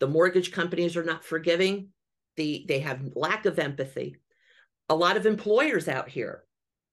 [0.00, 1.88] The mortgage companies are not forgiving.
[2.36, 4.16] The they have lack of empathy.
[4.88, 6.44] A lot of employers out here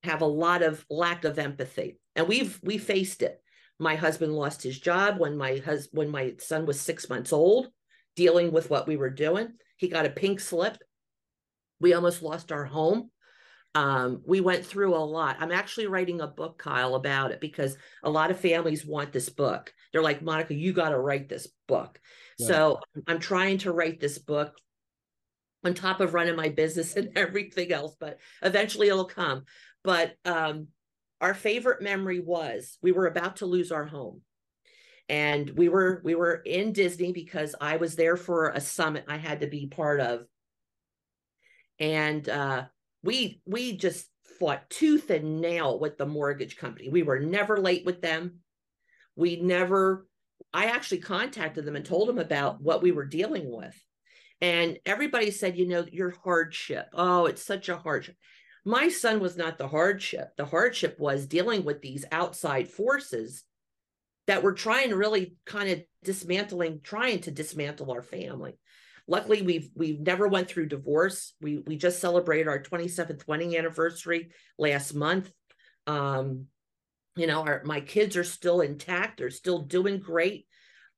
[0.04, 3.42] have a lot of lack of empathy and we've we faced it.
[3.80, 5.62] My husband lost his job when my
[5.92, 7.70] when my son was 6 months old
[8.16, 9.54] dealing with what we were doing.
[9.78, 10.78] He got a pink slip
[11.84, 13.12] we almost lost our home.
[13.76, 15.36] Um, we went through a lot.
[15.40, 19.30] I'm actually writing a book, Kyle, about it because a lot of families want this
[19.30, 19.74] book.
[19.92, 22.00] They're like, Monica, you got to write this book.
[22.40, 22.48] Yeah.
[22.48, 24.56] So I'm trying to write this book
[25.66, 29.44] on top of running my business and everything else, but eventually it'll come.
[29.84, 30.68] But um,
[31.20, 34.22] our favorite memory was we were about to lose our home
[35.10, 39.18] and we were we were in disney because i was there for a summit i
[39.18, 40.26] had to be part of
[41.80, 42.65] and uh,
[43.03, 44.07] we we just
[44.39, 46.89] fought tooth and nail with the mortgage company.
[46.89, 48.39] We were never late with them.
[49.15, 50.07] We never.
[50.53, 53.76] I actually contacted them and told them about what we were dealing with,
[54.41, 56.88] and everybody said, you know, your hardship.
[56.93, 58.15] Oh, it's such a hardship.
[58.65, 60.30] My son was not the hardship.
[60.38, 63.43] The hardship was dealing with these outside forces
[64.28, 68.57] that were trying to really kind of dismantling, trying to dismantle our family.
[69.08, 71.34] Luckily, we've we've never went through divorce.
[71.41, 75.32] We we just celebrated our 27th wedding anniversary last month.
[75.88, 76.47] Um,
[77.16, 79.18] you know, our my kids are still intact.
[79.18, 80.47] They're still doing great.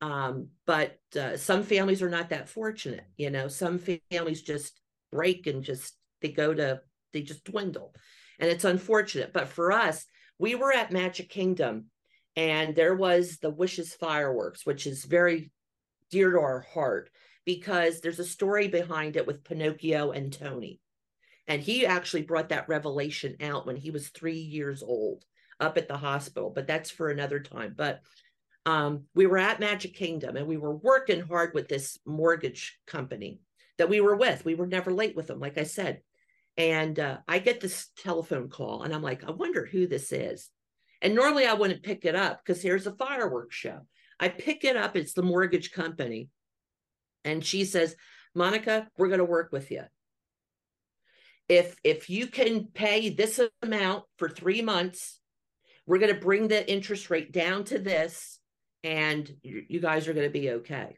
[0.02, 3.06] Um, but uh, some families are not that fortunate.
[3.18, 3.80] You know, some
[4.12, 4.80] families just
[5.12, 6.82] break and just they go to
[7.12, 7.96] they just dwindle,
[8.40, 9.34] and it's unfortunate.
[9.34, 10.06] But for us,
[10.38, 11.86] we were at Magic Kingdom,
[12.36, 15.52] and there was the Wishes fireworks, which is very
[16.12, 17.10] dear to our heart
[17.46, 20.80] because there's a story behind it with Pinocchio and Tony.
[21.48, 25.24] And he actually brought that revelation out when he was three years old
[25.60, 27.76] up at the hospital, but that's for another time.
[27.78, 28.02] But
[28.66, 33.40] um, we were at Magic Kingdom and we were working hard with this mortgage company
[33.78, 34.44] that we were with.
[34.44, 36.02] We were never late with them, like I said.
[36.58, 40.50] And uh, I get this telephone call and I'm like, I wonder who this is.
[41.02, 43.82] And normally I wouldn't pick it up because here's a fireworks show.
[44.20, 46.30] I pick it up, it's the mortgage company.
[47.26, 47.96] And she says,
[48.34, 49.84] Monica, we're going to work with you.
[51.50, 55.20] If if you can pay this amount for 3 months,
[55.86, 58.40] we're going to bring the interest rate down to this
[58.84, 60.98] and you, you guys are going to be okay.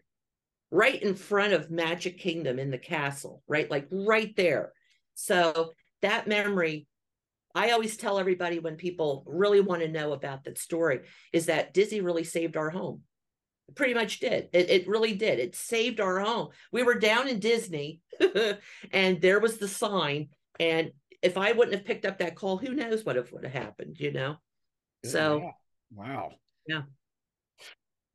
[0.69, 3.69] Right in front of Magic Kingdom in the castle, right?
[3.71, 4.73] Like right there.
[5.15, 5.71] So
[6.01, 6.87] that memory
[7.57, 10.99] I always tell everybody when people really want to know about that story
[11.33, 13.01] is that Disney really saved our home
[13.67, 14.49] It pretty much did.
[14.53, 15.39] It, it really did.
[15.39, 16.49] It saved our home.
[16.71, 18.01] We were down in Disney
[18.91, 20.29] and there was the sign.
[20.59, 20.91] And
[21.21, 24.11] if I wouldn't have picked up that call, who knows what would have happened, you
[24.11, 24.37] know?
[25.05, 25.51] So, yeah.
[25.93, 26.31] wow.
[26.67, 26.81] Yeah.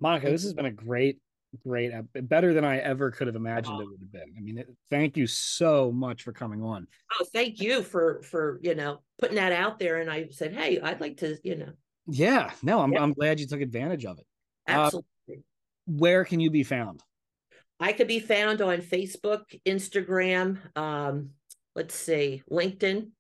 [0.01, 1.19] Monica, this has been a great,
[1.65, 3.83] great, better than I ever could have imagined oh.
[3.83, 4.35] it would have been.
[4.37, 6.87] I mean, it, thank you so much for coming on.
[7.13, 10.01] Oh, thank you for, for, you know, putting that out there.
[10.01, 11.73] And I said, Hey, I'd like to, you know.
[12.09, 13.03] Yeah, no, I'm, yeah.
[13.03, 14.27] I'm glad you took advantage of it.
[14.67, 15.07] Absolutely.
[15.07, 15.12] Uh,
[15.87, 17.03] where can you be found?
[17.81, 21.31] I could be found on Facebook, Instagram, um,
[21.75, 23.11] let's see, LinkedIn.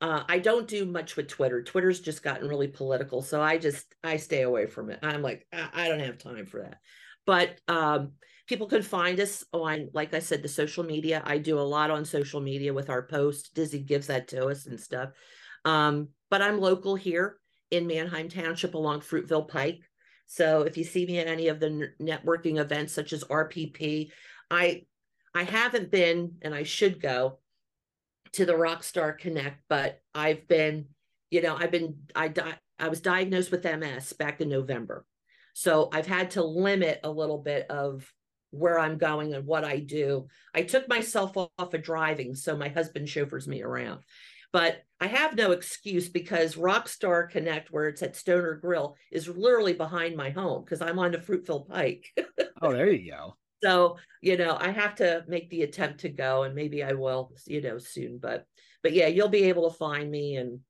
[0.00, 1.62] Uh, I don't do much with Twitter.
[1.62, 4.98] Twitter's just gotten really political, so I just I stay away from it.
[5.02, 6.78] I'm like I, I don't have time for that.
[7.24, 8.12] But um,
[8.48, 11.22] people can find us on, like I said, the social media.
[11.24, 13.54] I do a lot on social media with our post.
[13.54, 15.10] Disney gives that to us and stuff.
[15.64, 17.38] Um, but I'm local here
[17.70, 19.80] in Manheim Township along Fruitville Pike.
[20.32, 24.10] So if you see me at any of the networking events such as RPP,
[24.50, 24.86] I
[25.34, 27.38] I haven't been and I should go
[28.32, 30.86] to the Rockstar Connect, but I've been,
[31.30, 35.04] you know, I've been, I, di- I was diagnosed with MS back in November.
[35.52, 38.10] So I've had to limit a little bit of
[38.52, 40.28] where I'm going and what I do.
[40.54, 44.00] I took myself off of driving, so my husband chauffeurs me around.
[44.52, 49.72] But I have no excuse because Rockstar Connect, where it's at Stoner Grill, is literally
[49.72, 52.06] behind my home because I'm on the Fruitville Pike.
[52.62, 53.36] oh, there you go.
[53.62, 57.32] So, you know, I have to make the attempt to go and maybe I will,
[57.46, 58.18] you know, soon.
[58.18, 58.46] But
[58.82, 60.60] but yeah, you'll be able to find me and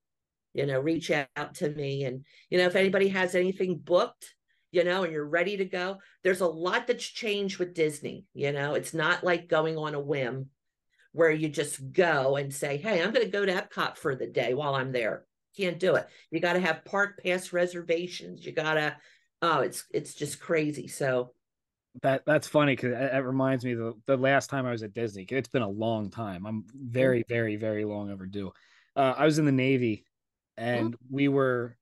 [0.55, 2.05] you know, reach out to me.
[2.05, 4.35] And, you know, if anybody has anything booked,
[4.71, 8.25] you know, and you're ready to go, there's a lot that's changed with Disney.
[8.35, 10.49] You know, it's not like going on a whim
[11.13, 14.27] where you just go and say, Hey, I'm going to go to Epcot for the
[14.27, 15.25] day while I'm there.
[15.57, 16.07] Can't do it.
[16.31, 18.45] You got to have park pass reservations.
[18.45, 18.97] You got to,
[19.43, 20.89] oh, it's, it's just crazy.
[20.89, 21.33] So,
[22.01, 25.27] that that's funny because it, reminds me the the last time I was at Disney.
[25.29, 26.47] It's been a long time.
[26.47, 27.29] I'm very, mm.
[27.29, 28.53] very, very long overdue.
[28.97, 30.05] Uh, I was in the Navy,
[30.57, 31.77] and we were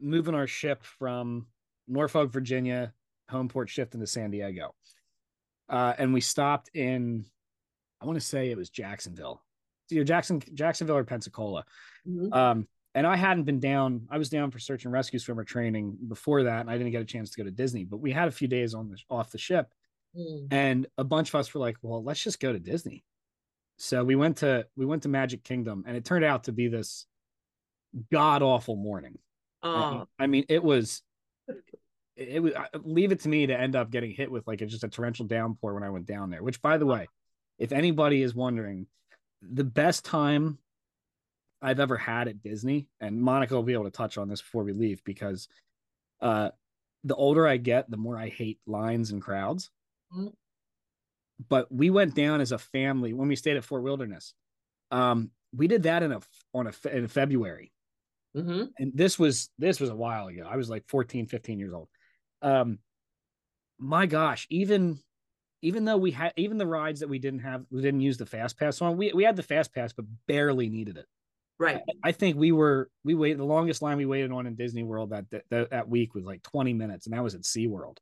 [0.00, 1.46] moving our ship from
[1.88, 2.92] Norfolk, Virginia,
[3.30, 4.74] home port shift into San Diego,
[5.68, 7.24] uh, and we stopped in.
[8.00, 9.42] I want to say it was Jacksonville,
[9.90, 11.64] it's either Jackson, Jacksonville or Pensacola.
[12.08, 12.32] Mm-hmm.
[12.32, 14.06] Um, and I hadn't been down.
[14.10, 17.02] I was down for search and rescue swimmer training before that, and I didn't get
[17.02, 17.84] a chance to go to Disney.
[17.84, 19.72] But we had a few days on the off the ship,
[20.16, 20.48] mm.
[20.50, 23.04] and a bunch of us were like, "Well, let's just go to Disney."
[23.78, 26.68] So we went to we went to Magic Kingdom, and it turned out to be
[26.68, 27.06] this
[28.10, 29.18] god awful morning.
[29.62, 30.06] Oh.
[30.18, 31.02] I mean, it was
[32.16, 34.88] it was leave it to me to end up getting hit with like just a
[34.88, 36.42] torrential downpour when I went down there.
[36.42, 37.08] Which, by the way,
[37.60, 38.86] if anybody is wondering,
[39.42, 40.58] the best time
[41.62, 44.64] I've ever had at Disney, and Monica will be able to touch on this before
[44.64, 45.46] we leave because
[46.22, 46.50] uh,
[47.04, 49.70] the older I get, the more I hate lines and crowds.
[50.12, 50.28] Mm-hmm.
[51.48, 54.34] But we went down as a family when we stayed at Fort Wilderness.
[54.90, 56.20] Um, we did that in a
[56.54, 57.72] on a in February,
[58.36, 58.64] mm-hmm.
[58.78, 60.46] and this was this was a while ago.
[60.48, 61.88] I was like 14, 15 years old.
[62.42, 62.78] Um,
[63.78, 64.98] my gosh, even
[65.62, 68.26] even though we had even the rides that we didn't have, we didn't use the
[68.26, 68.96] fast pass on.
[68.96, 71.06] We we had the fast pass, but barely needed it.
[71.58, 71.80] Right.
[72.02, 75.10] I think we were we waited the longest line we waited on in Disney World
[75.10, 77.98] that that, that week was like 20 minutes, and that was at SeaWorld.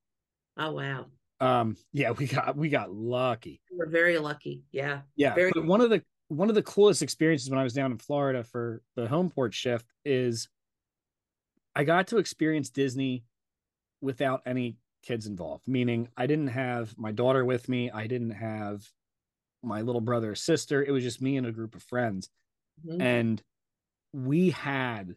[0.57, 1.07] Oh wow.
[1.41, 3.61] Um, yeah, we got we got lucky.
[3.71, 4.63] We're very lucky.
[4.71, 5.01] Yeah.
[5.17, 5.35] Yeah.
[5.35, 7.99] Very- but one of the one of the coolest experiences when I was down in
[7.99, 10.49] Florida for the home port shift is
[11.75, 13.25] I got to experience Disney
[14.01, 18.83] without any kids involved, meaning I didn't have my daughter with me, I didn't have
[19.63, 20.83] my little brother or sister.
[20.83, 22.29] It was just me and a group of friends.
[22.87, 23.01] Mm-hmm.
[23.01, 23.43] And
[24.13, 25.15] we had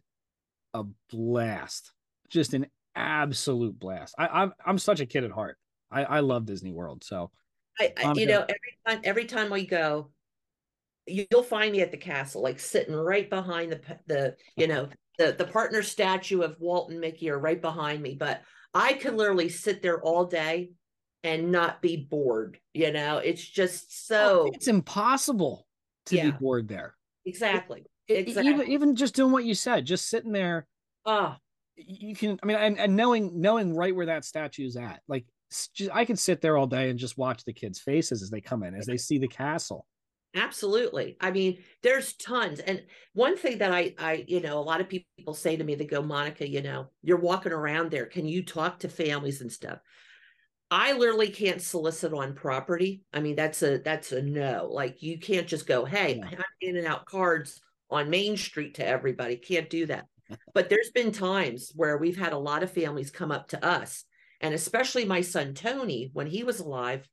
[0.74, 1.92] a blast,
[2.30, 4.16] just an absolute blast.
[4.18, 5.58] I, I'm I'm such a kid at heart.
[5.92, 7.04] I, I love Disney World.
[7.04, 7.32] So,
[7.80, 10.10] I, I you know every time every time we go,
[11.06, 15.36] you'll find me at the castle, like sitting right behind the the you know the
[15.38, 18.16] the partner statue of Walt and Mickey are right behind me.
[18.16, 18.42] But
[18.74, 20.72] I could literally sit there all day
[21.24, 22.60] and not be bored.
[22.74, 25.68] You know, it's just so it's impossible
[26.08, 26.26] to yeah.
[26.26, 26.96] be bored there.
[27.26, 27.86] Exactly.
[28.08, 28.52] Exactly.
[28.52, 30.68] Even even just doing what you said, just sitting there.
[31.06, 31.38] Ah,
[31.76, 32.40] you can.
[32.42, 35.26] I mean, and, and knowing knowing right where that statue is at, like
[35.74, 38.42] just, I could sit there all day and just watch the kids' faces as they
[38.42, 39.86] come in, as they see the castle.
[40.34, 41.18] Absolutely.
[41.20, 42.60] I mean, there's tons.
[42.62, 45.76] And one thing that I, I, you know, a lot of people say to me,
[45.76, 48.06] they go, Monica, you know, you're walking around there.
[48.06, 49.80] Can you talk to families and stuff?
[50.70, 53.04] I literally can't solicit on property.
[53.14, 54.70] I mean, that's a that's a no.
[54.72, 57.60] Like you can't just go, hey, I'm handing out cards
[57.90, 59.36] on Main Street to everybody.
[59.38, 60.06] Can't do that.
[60.54, 64.06] but there's been times where we've had a lot of families come up to us
[64.40, 67.08] And especially my son Tony, when he was alive,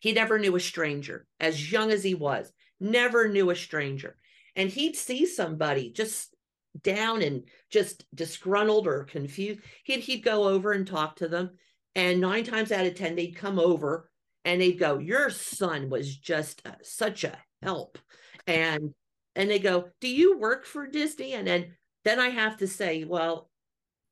[0.00, 4.16] he never knew a stranger, as young as he was, never knew a stranger.
[4.54, 6.34] And he'd see somebody just
[6.82, 9.60] down and just disgruntled or confused.
[9.84, 11.50] He'd, he'd go over and talk to them.
[11.94, 14.10] And nine times out of 10, they'd come over
[14.44, 17.98] and they'd go, Your son was just a, such a help.
[18.46, 18.94] And
[19.34, 21.32] and they go, Do you work for Disney?
[21.34, 21.74] And then
[22.04, 23.50] then I have to say, Well,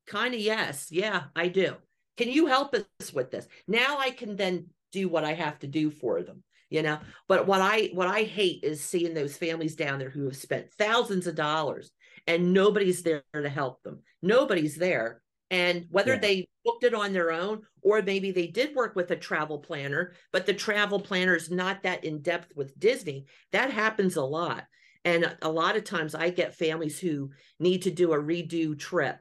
[0.06, 0.88] kind of yes.
[0.90, 1.76] Yeah, I do.
[2.16, 3.46] Can you help us with this?
[3.66, 6.42] Now I can then do what I have to do for them
[6.74, 6.98] you know?
[7.28, 10.72] But what i what i hate is seeing those families down there who have spent
[10.72, 11.92] thousands of dollars
[12.26, 14.00] and nobody's there to help them.
[14.22, 15.22] Nobody's there.
[15.50, 16.20] And whether yeah.
[16.20, 20.14] they booked it on their own or maybe they did work with a travel planner
[20.32, 24.64] but the travel planner is not that in depth with disney that happens a lot.
[25.04, 27.30] And a lot of times i get families who
[27.60, 29.18] need to do a redo trip.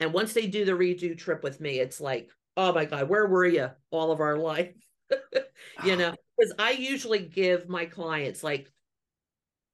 [0.00, 3.26] And once they do the redo trip with me it's like oh my god where
[3.26, 4.72] were you all of our life
[5.84, 8.70] you know, because I usually give my clients like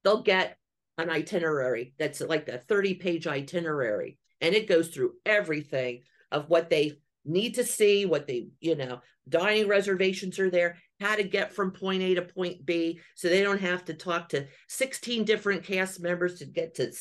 [0.05, 0.57] they'll get
[0.99, 6.71] an itinerary that's like a 30 page itinerary and it goes through everything of what
[6.71, 11.53] they need to see, what they, you know, dining reservations are there, how to get
[11.53, 15.65] from point A to point B so they don't have to talk to 16 different
[15.65, 16.93] cast members to get to,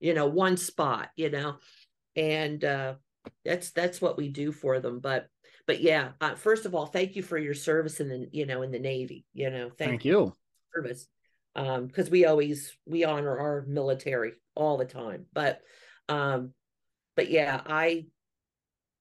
[0.00, 1.56] you know, one spot, you know.
[2.16, 2.94] And uh
[3.44, 5.28] that's that's what we do for them, but
[5.66, 8.62] but yeah, uh, first of all, thank you for your service in the you know
[8.62, 9.24] in the Navy.
[9.32, 10.32] You know, thank, thank you
[10.74, 11.06] service
[11.56, 15.26] um because we always we honor our military all the time.
[15.32, 15.60] But
[16.08, 16.52] um,
[17.16, 18.06] but yeah, I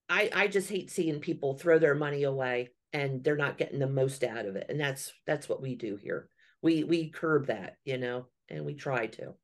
[0.09, 3.87] I I just hate seeing people throw their money away and they're not getting the
[3.87, 6.29] most out of it, and that's that's what we do here.
[6.61, 9.27] We we curb that, you know, and we try to.
[9.27, 9.35] All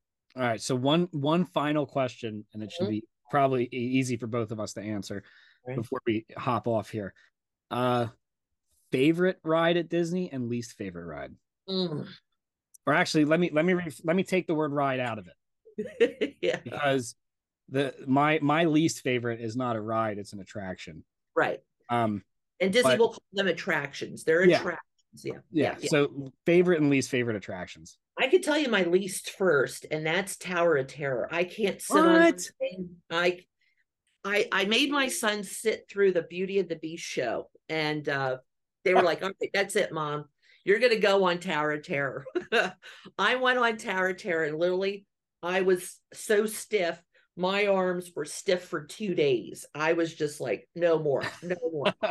[0.43, 0.61] right.
[0.61, 2.91] So one one final question, and it should mm-hmm.
[2.91, 5.23] be probably easy for both of us to answer
[5.67, 5.77] right.
[5.77, 7.13] before we hop off here.
[7.71, 8.07] Uh
[8.91, 11.33] favorite ride at Disney and least favorite ride.
[11.69, 12.07] Mm.
[12.85, 15.27] Or actually, let me let me re- let me take the word ride out of
[15.27, 16.37] it.
[16.41, 16.59] yeah.
[16.63, 17.15] Because
[17.69, 21.03] the my my least favorite is not a ride, it's an attraction.
[21.35, 21.59] Right.
[21.89, 22.23] Um
[22.59, 24.23] and Disney but, will call them attractions.
[24.23, 24.57] They're yeah.
[24.57, 24.81] attractions.
[25.23, 25.33] Yeah.
[25.51, 25.75] yeah.
[25.79, 25.89] yeah.
[25.89, 27.97] So favorite and least favorite attractions.
[28.19, 31.29] I could tell you my least first, and that's Tower of Terror.
[31.31, 32.05] I can't sit what?
[32.05, 33.39] on I
[34.29, 38.37] I I made my son sit through the Beauty and the Beast show, and uh,
[38.85, 40.25] they were like, "Okay, that's it, mom.
[40.63, 42.25] You're gonna go on Tower of Terror."
[43.17, 45.05] I went on Tower of Terror, and literally,
[45.41, 47.01] I was so stiff.
[47.35, 49.65] My arms were stiff for two days.
[49.73, 51.93] I was just like, "No more, no more."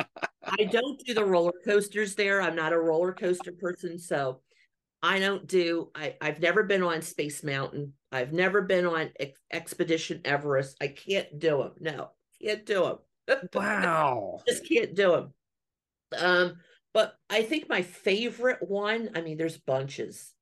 [0.44, 2.42] I don't do the roller coasters there.
[2.42, 4.40] I'm not a roller coaster person, so
[5.02, 5.90] I don't do.
[5.94, 7.92] I I've never been on Space Mountain.
[8.10, 10.76] I've never been on Ex- Expedition Everest.
[10.80, 11.72] I can't do them.
[11.80, 12.10] No,
[12.42, 13.48] can't do them.
[13.52, 14.40] Wow.
[14.48, 15.34] Just can't do them.
[16.18, 16.56] Um,
[16.94, 20.32] but I think my favorite one, I mean, there's bunches.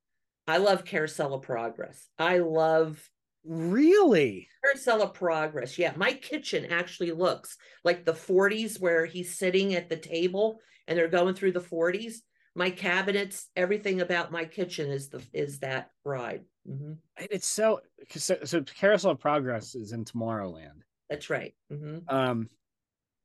[0.46, 2.08] I love Carousel of Progress.
[2.18, 3.02] I love
[3.44, 4.48] Really?
[4.64, 5.78] Carousel of Progress.
[5.78, 5.92] Yeah.
[5.96, 11.08] My kitchen actually looks like the 40s where he's sitting at the table and they're
[11.08, 12.16] going through the 40s.
[12.57, 16.42] My cabinets, everything about my kitchen is the is that ride.
[16.68, 16.94] Mm-hmm.
[17.30, 20.80] It's so, so so Carousel of Progress is in Tomorrowland.
[21.11, 21.54] That's right.
[21.70, 21.98] Mm-hmm.
[22.09, 22.48] Um,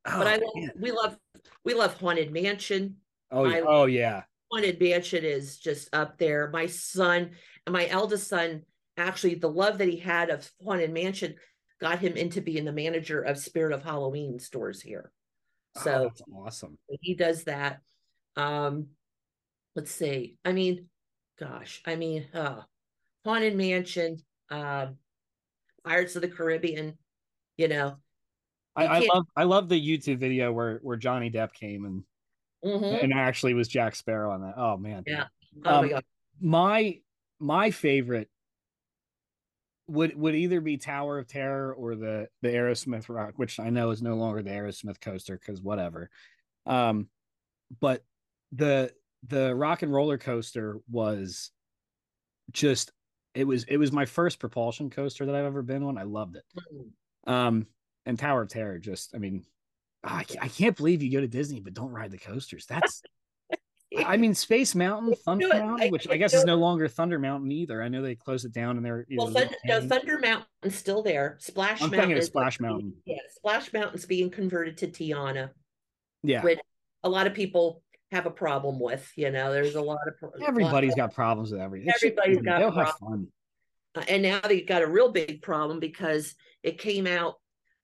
[0.05, 1.17] oh, but I love, we love
[1.63, 2.97] we love Haunted Mansion.
[3.31, 3.61] Oh yeah.
[3.65, 4.23] oh yeah.
[4.51, 6.49] Haunted Mansion is just up there.
[6.51, 7.31] My son,
[7.65, 8.63] and my eldest son,
[8.97, 11.35] actually, the love that he had of Haunted Mansion
[11.79, 15.13] got him into being the manager of Spirit of Halloween stores here.
[15.77, 16.77] Oh, so oh, that's awesome.
[16.99, 17.79] He does that.
[18.35, 18.87] Um,
[19.75, 20.37] let's see.
[20.45, 20.87] I mean,
[21.39, 22.61] gosh, I mean, uh,
[23.25, 24.17] Haunted Mansion,
[24.49, 24.97] um,
[25.85, 26.97] Pirates of the Caribbean,
[27.57, 27.97] you know.
[28.75, 32.03] I, I love I love the YouTube video where where Johnny Depp came and
[32.63, 33.03] mm-hmm.
[33.03, 34.53] and actually was Jack Sparrow on that.
[34.55, 35.03] Oh man.
[35.05, 35.25] Yeah.
[35.65, 36.03] Oh um, my god.
[36.39, 36.99] My
[37.39, 38.29] my favorite
[39.87, 43.91] would would either be Tower of Terror or the the Aerosmith rock, which I know
[43.91, 46.09] is no longer the Aerosmith coaster because whatever.
[46.65, 47.09] Um,
[47.81, 48.03] but
[48.53, 48.93] the
[49.27, 51.51] the rock and roller coaster was
[52.51, 52.91] just
[53.33, 55.97] it was it was my first propulsion coaster that I've ever been on.
[55.97, 56.43] I loved it.
[57.27, 57.31] Mm.
[57.31, 57.67] Um,
[58.05, 59.45] and Tower of Terror, just I mean,
[60.03, 62.65] I, I can't believe you go to Disney but don't ride the coasters.
[62.65, 63.01] That's
[64.05, 67.51] I mean, Space Mountain, Thunder Mountain, which I, I guess is no longer Thunder Mountain
[67.51, 67.83] either.
[67.83, 71.37] I know they closed it down and they're well, Thunder, no, Thunder Mountain's still there.
[71.39, 72.93] Splash I'm Mountain, is Splash Mountain.
[73.05, 75.49] Yeah, Splash Mountain's being converted to Tiana.
[76.23, 76.59] Yeah, which
[77.03, 79.09] a lot of people have a problem with.
[79.15, 81.91] You know, there's a lot of everybody's lot of, got problems with everything.
[81.95, 83.27] Everybody's got They'll have fun.
[83.95, 87.35] Uh, and now they've got a real big problem because it came out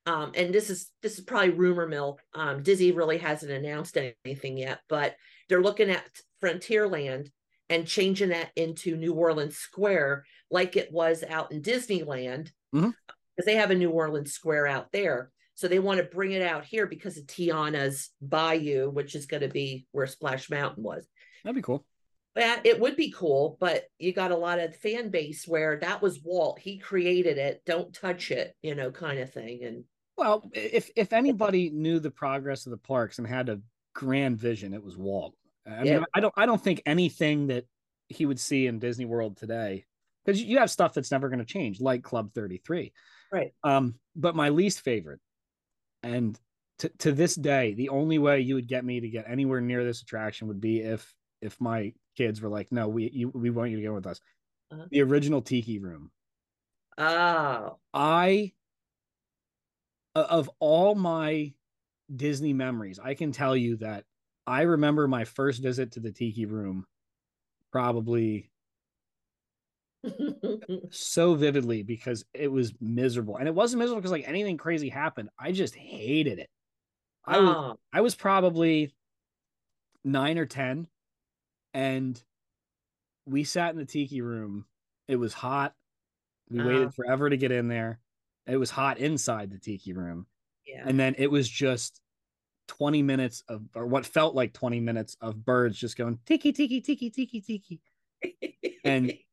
[0.06, 2.18] um, and this is this is probably rumor mill.
[2.34, 5.16] Um, Disney really hasn't announced anything yet, but
[5.50, 6.06] they're looking at
[6.42, 7.30] Frontierland
[7.70, 13.46] and changing that into New Orleans Square, like it was out in Disneyland, because Mhm.
[13.46, 15.30] they have a New Orleans Square out there.
[15.58, 19.42] So they want to bring it out here because of Tiana's Bayou, which is going
[19.42, 21.08] to be where Splash Mountain was.
[21.44, 21.84] That'd be cool.
[22.36, 26.00] Yeah, it would be cool, but you got a lot of fan base where that
[26.00, 26.60] was Walt.
[26.60, 27.64] He created it.
[27.66, 29.64] Don't touch it, you know, kind of thing.
[29.64, 29.84] And
[30.16, 33.60] Well, if if anybody knew the progress of the parks and had a
[33.96, 35.34] grand vision, it was Walt.
[35.66, 36.04] I mean, Yeah.
[36.14, 37.66] I don't I don't think anything that
[38.10, 39.86] he would see in Disney World today,
[40.24, 42.94] because you have stuff that's never going to change, like Club 33.
[43.32, 43.54] Right.
[43.64, 45.20] Um, but my least favorite,
[46.04, 46.40] and
[46.80, 49.84] to to this day, the only way you would get me to get anywhere near
[49.84, 53.72] this attraction would be if if my kids were like, "No, we you, we want
[53.72, 54.22] you to go with us."
[54.72, 54.86] Uh-huh.
[54.90, 56.12] The original Tiki Room.
[56.98, 58.54] oh, i
[60.16, 61.54] of all my
[62.14, 64.06] Disney memories, I can tell you that
[64.46, 66.86] I remember my first visit to the Tiki Room
[67.72, 68.50] probably
[70.92, 73.38] so vividly because it was miserable.
[73.38, 75.30] And it wasn't miserable because like anything crazy happened.
[75.40, 76.50] I just hated it.
[77.26, 78.94] I was oh, I was probably
[80.06, 80.88] 9 or 10
[81.74, 82.22] and
[83.26, 84.66] we sat in the Tiki Room.
[85.08, 85.74] It was hot.
[86.50, 86.66] We Oh.
[86.66, 86.92] waited uh-huh.
[86.96, 88.00] forever to get in there.
[88.46, 90.26] It was hot inside the Tiki Room.
[90.66, 90.84] yeah.
[90.86, 92.00] and then it was just
[92.68, 96.82] 20 minutes of or what felt like 20 minutes of birds just going tiki tiki
[96.82, 97.82] tiki tiki tiki
[98.84, 99.14] and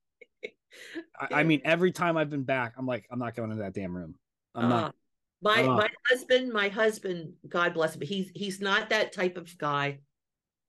[1.21, 3.75] I, I mean every time i've been back i'm like i'm not going into that
[3.75, 4.15] damn room
[4.55, 4.95] i'm Uh, not
[5.43, 5.77] my Uh.
[5.77, 9.99] my husband, my husband, God bless him, he's he's not that type of guy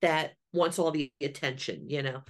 [0.02, 2.22] that wants all the attention, you know.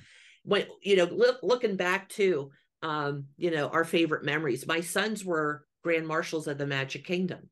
[0.43, 2.51] When you know, look, looking back to
[2.84, 4.67] um, you know, our favorite memories.
[4.67, 7.49] My sons were grand marshals of the Magic Kingdom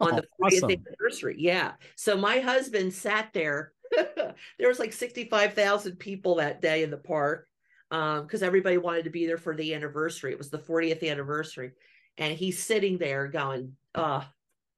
[0.00, 0.84] on Oh, the 40th awesome.
[0.86, 1.36] anniversary.
[1.38, 1.72] Yeah.
[1.96, 3.72] So my husband sat there.
[3.92, 7.48] there was like 65,000 people that day in the park
[7.90, 10.32] um because everybody wanted to be there for the anniversary.
[10.32, 11.72] It was the 40th anniversary.
[12.18, 14.22] And he's sitting there going, uh,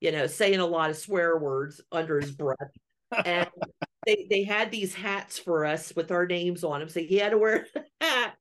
[0.00, 2.56] you know, saying a lot of swear words under his breath.
[3.24, 3.48] And
[4.06, 6.88] they they had these hats for us with our names on them.
[6.88, 7.66] So he had to wear
[8.00, 8.34] a hat.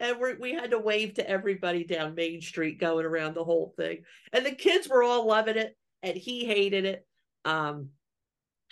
[0.00, 3.74] and we we had to wave to everybody down Main Street going around the whole
[3.76, 4.04] thing.
[4.32, 7.06] And the kids were all loving it and he hated it.
[7.44, 7.90] Um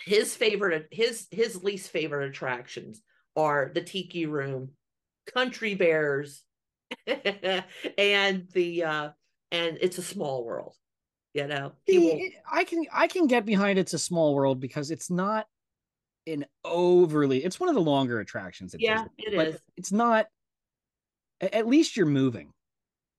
[0.05, 3.01] his favorite his his least favorite attractions
[3.35, 4.71] are the tiki room,
[5.25, 6.43] country bears,
[7.07, 9.09] and the uh
[9.51, 10.75] and it's a small world.
[11.33, 14.59] You know, he will it- i can i can get behind it's a small world
[14.59, 15.47] because it's not
[16.27, 19.61] an overly it's one of the longer attractions Yeah, Disney, it is.
[19.77, 20.27] it's not
[21.39, 22.51] at least you're moving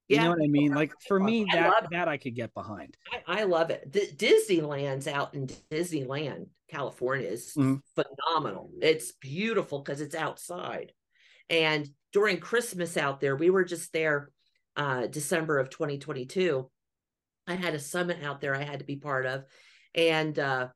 [0.09, 0.25] you Yeah.
[0.25, 3.41] know what i mean like for me I that that i could get behind I,
[3.41, 3.91] I love it.
[3.91, 7.81] D- Disneyland's out in Disneyland, California is Mhm.
[7.97, 8.71] phenomenal.
[8.81, 10.93] It's beautiful because it's outside.
[11.53, 14.31] And during Christmas out there, we were just there
[14.75, 16.69] uh December of 2022.
[17.47, 19.45] I had a summit out there I had to be part of.
[19.95, 20.69] And uh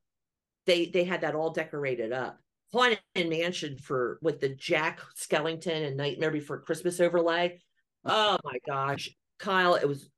[0.66, 2.39] they they had that all decorated up.
[2.72, 7.59] Haunted Mansion for with the Jack Skellington and Nightmare Before Christmas overlay.
[8.05, 9.11] Oh my gosh.
[9.39, 10.09] Kyle, it was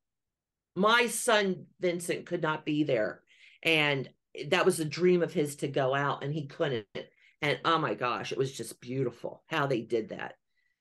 [0.75, 3.23] my son Vincent could not be there.
[3.63, 4.09] And
[4.49, 6.87] that was a dream of his to go out and he couldn't.
[7.43, 10.35] And oh my gosh, it was just beautiful how they did that.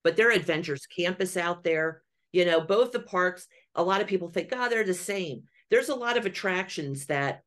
[0.08, 2.02] But there are Avengers Campus out there,
[2.32, 3.46] you know, both the parks,
[3.76, 5.44] a lot of people think, oh, they're the same.
[5.70, 7.42] There's a lot of attractions that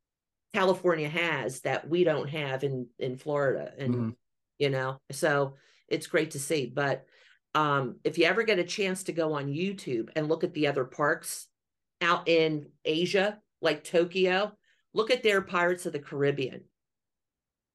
[0.52, 3.72] California has that we don't have in in Florida.
[3.78, 4.16] And Mhm.
[4.58, 5.56] you know, so
[5.88, 6.66] it's great to see.
[6.66, 7.06] But
[7.54, 10.66] um, if you ever get a chance to go on YouTube and look at the
[10.66, 11.48] other parks
[12.02, 14.52] out in Asia, like Tokyo,
[14.92, 16.64] look at their Pirates of the Caribbean.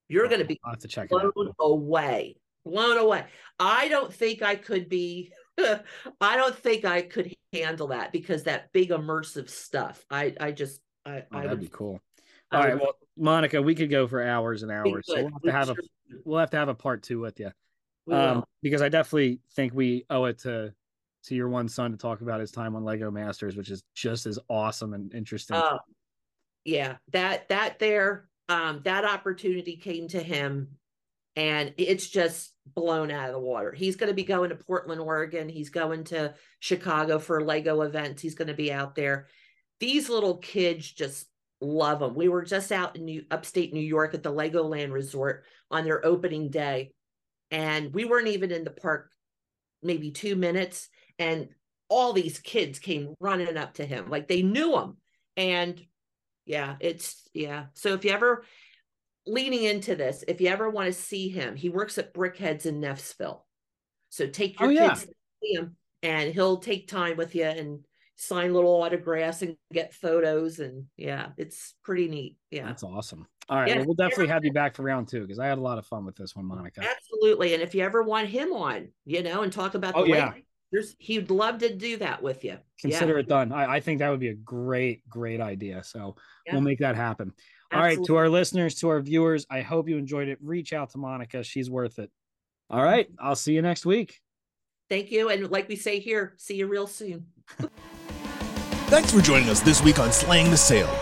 [0.09, 3.26] You're going to be have to check it out blown away, blown away.
[3.59, 5.32] I don't think I could be.
[5.57, 10.05] I don't think I could handle that because that big immersive stuff.
[10.09, 11.59] I I just I, Oh, I that'd would.
[11.61, 12.01] be cool
[12.51, 15.32] I all right would well monica we could go for hours and hours so we'll
[15.32, 15.76] have to have a
[16.26, 17.49] we'll have to have a part two with you
[18.11, 20.74] um because i definitely think we owe it to
[21.24, 24.26] to your one son to talk about his time on lego masters which is just
[24.26, 25.80] as awesome and interesting Oh,
[26.66, 30.68] yeah, that that there, um, that opportunity came to him,
[31.36, 33.72] and it's just blown out of the water.
[33.72, 35.49] He's going to be going to Portland, Oregon.
[35.49, 38.22] He's going to Chicago for Lego events.
[38.22, 39.28] He's going to be out there.
[39.80, 41.28] These little kids just
[41.61, 42.16] love them.
[42.16, 46.05] We were just out in New, upstate New York at the Legoland Resort on their
[46.05, 46.91] opening day,
[47.51, 49.11] and we weren't even in the park
[49.84, 50.89] maybe two minutes,
[51.20, 51.49] and
[51.89, 54.97] all these kids came running up to him like they knew him
[55.38, 55.80] and
[56.45, 57.66] Yeah, it's yeah.
[57.74, 58.43] So if you ever
[59.28, 62.80] leaning into this, if you ever want to see him, he works at Brickheads in
[62.82, 63.41] Neffsville.
[64.09, 64.89] So take your Oh, yeah.
[64.89, 67.84] kids to see him and he'll take time with you and
[68.17, 72.38] sign little autographs and get photos and yeah, it's pretty neat.
[72.51, 72.67] Yeah.
[72.67, 73.28] That's awesome.
[73.49, 73.78] All right, Yeah.
[73.78, 75.86] well, we'll definitely have you back for round two because I had a lot of
[75.86, 76.82] fun with this one, Monica.
[76.82, 77.53] Absolutely.
[77.53, 80.15] And if you ever want him on, you know, and talk about oh, the Oh,
[80.15, 80.32] yeah.
[80.34, 82.57] lake, there's he'd love to do that with you.
[82.80, 83.19] Consider yeah.
[83.19, 83.51] it done.
[83.51, 85.84] I, I think that would be a great, great idea.
[85.84, 86.15] So
[86.45, 86.53] Yeah.
[86.53, 87.34] we'll make that happen.
[87.76, 90.38] All right, to our listeners, to our viewers, I hope you enjoyed it.
[90.41, 92.11] Reach out to Monica; she's worth it.
[92.69, 94.21] All right, I'll see you next week.
[94.89, 95.30] Thank you.
[95.30, 97.28] And like we say here, see you real soon.
[98.88, 100.93] Thanks for joining us this week on Slaying the Sale.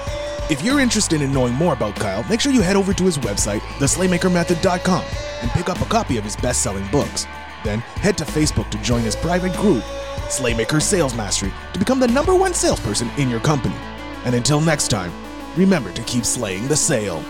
[0.49, 3.17] If you're interested in knowing more about Kyle, make sure you head over to his
[3.17, 5.05] website, theslaymakermethod.com,
[5.41, 7.25] and pick up a copy of his best selling books.
[7.63, 9.83] Then head to Facebook to join his private group,
[10.27, 13.75] Slaymaker Sales Mastery, to become the number one salesperson in your company.
[14.25, 15.11] And until next time,
[15.55, 17.23] remember to keep slaying the sale.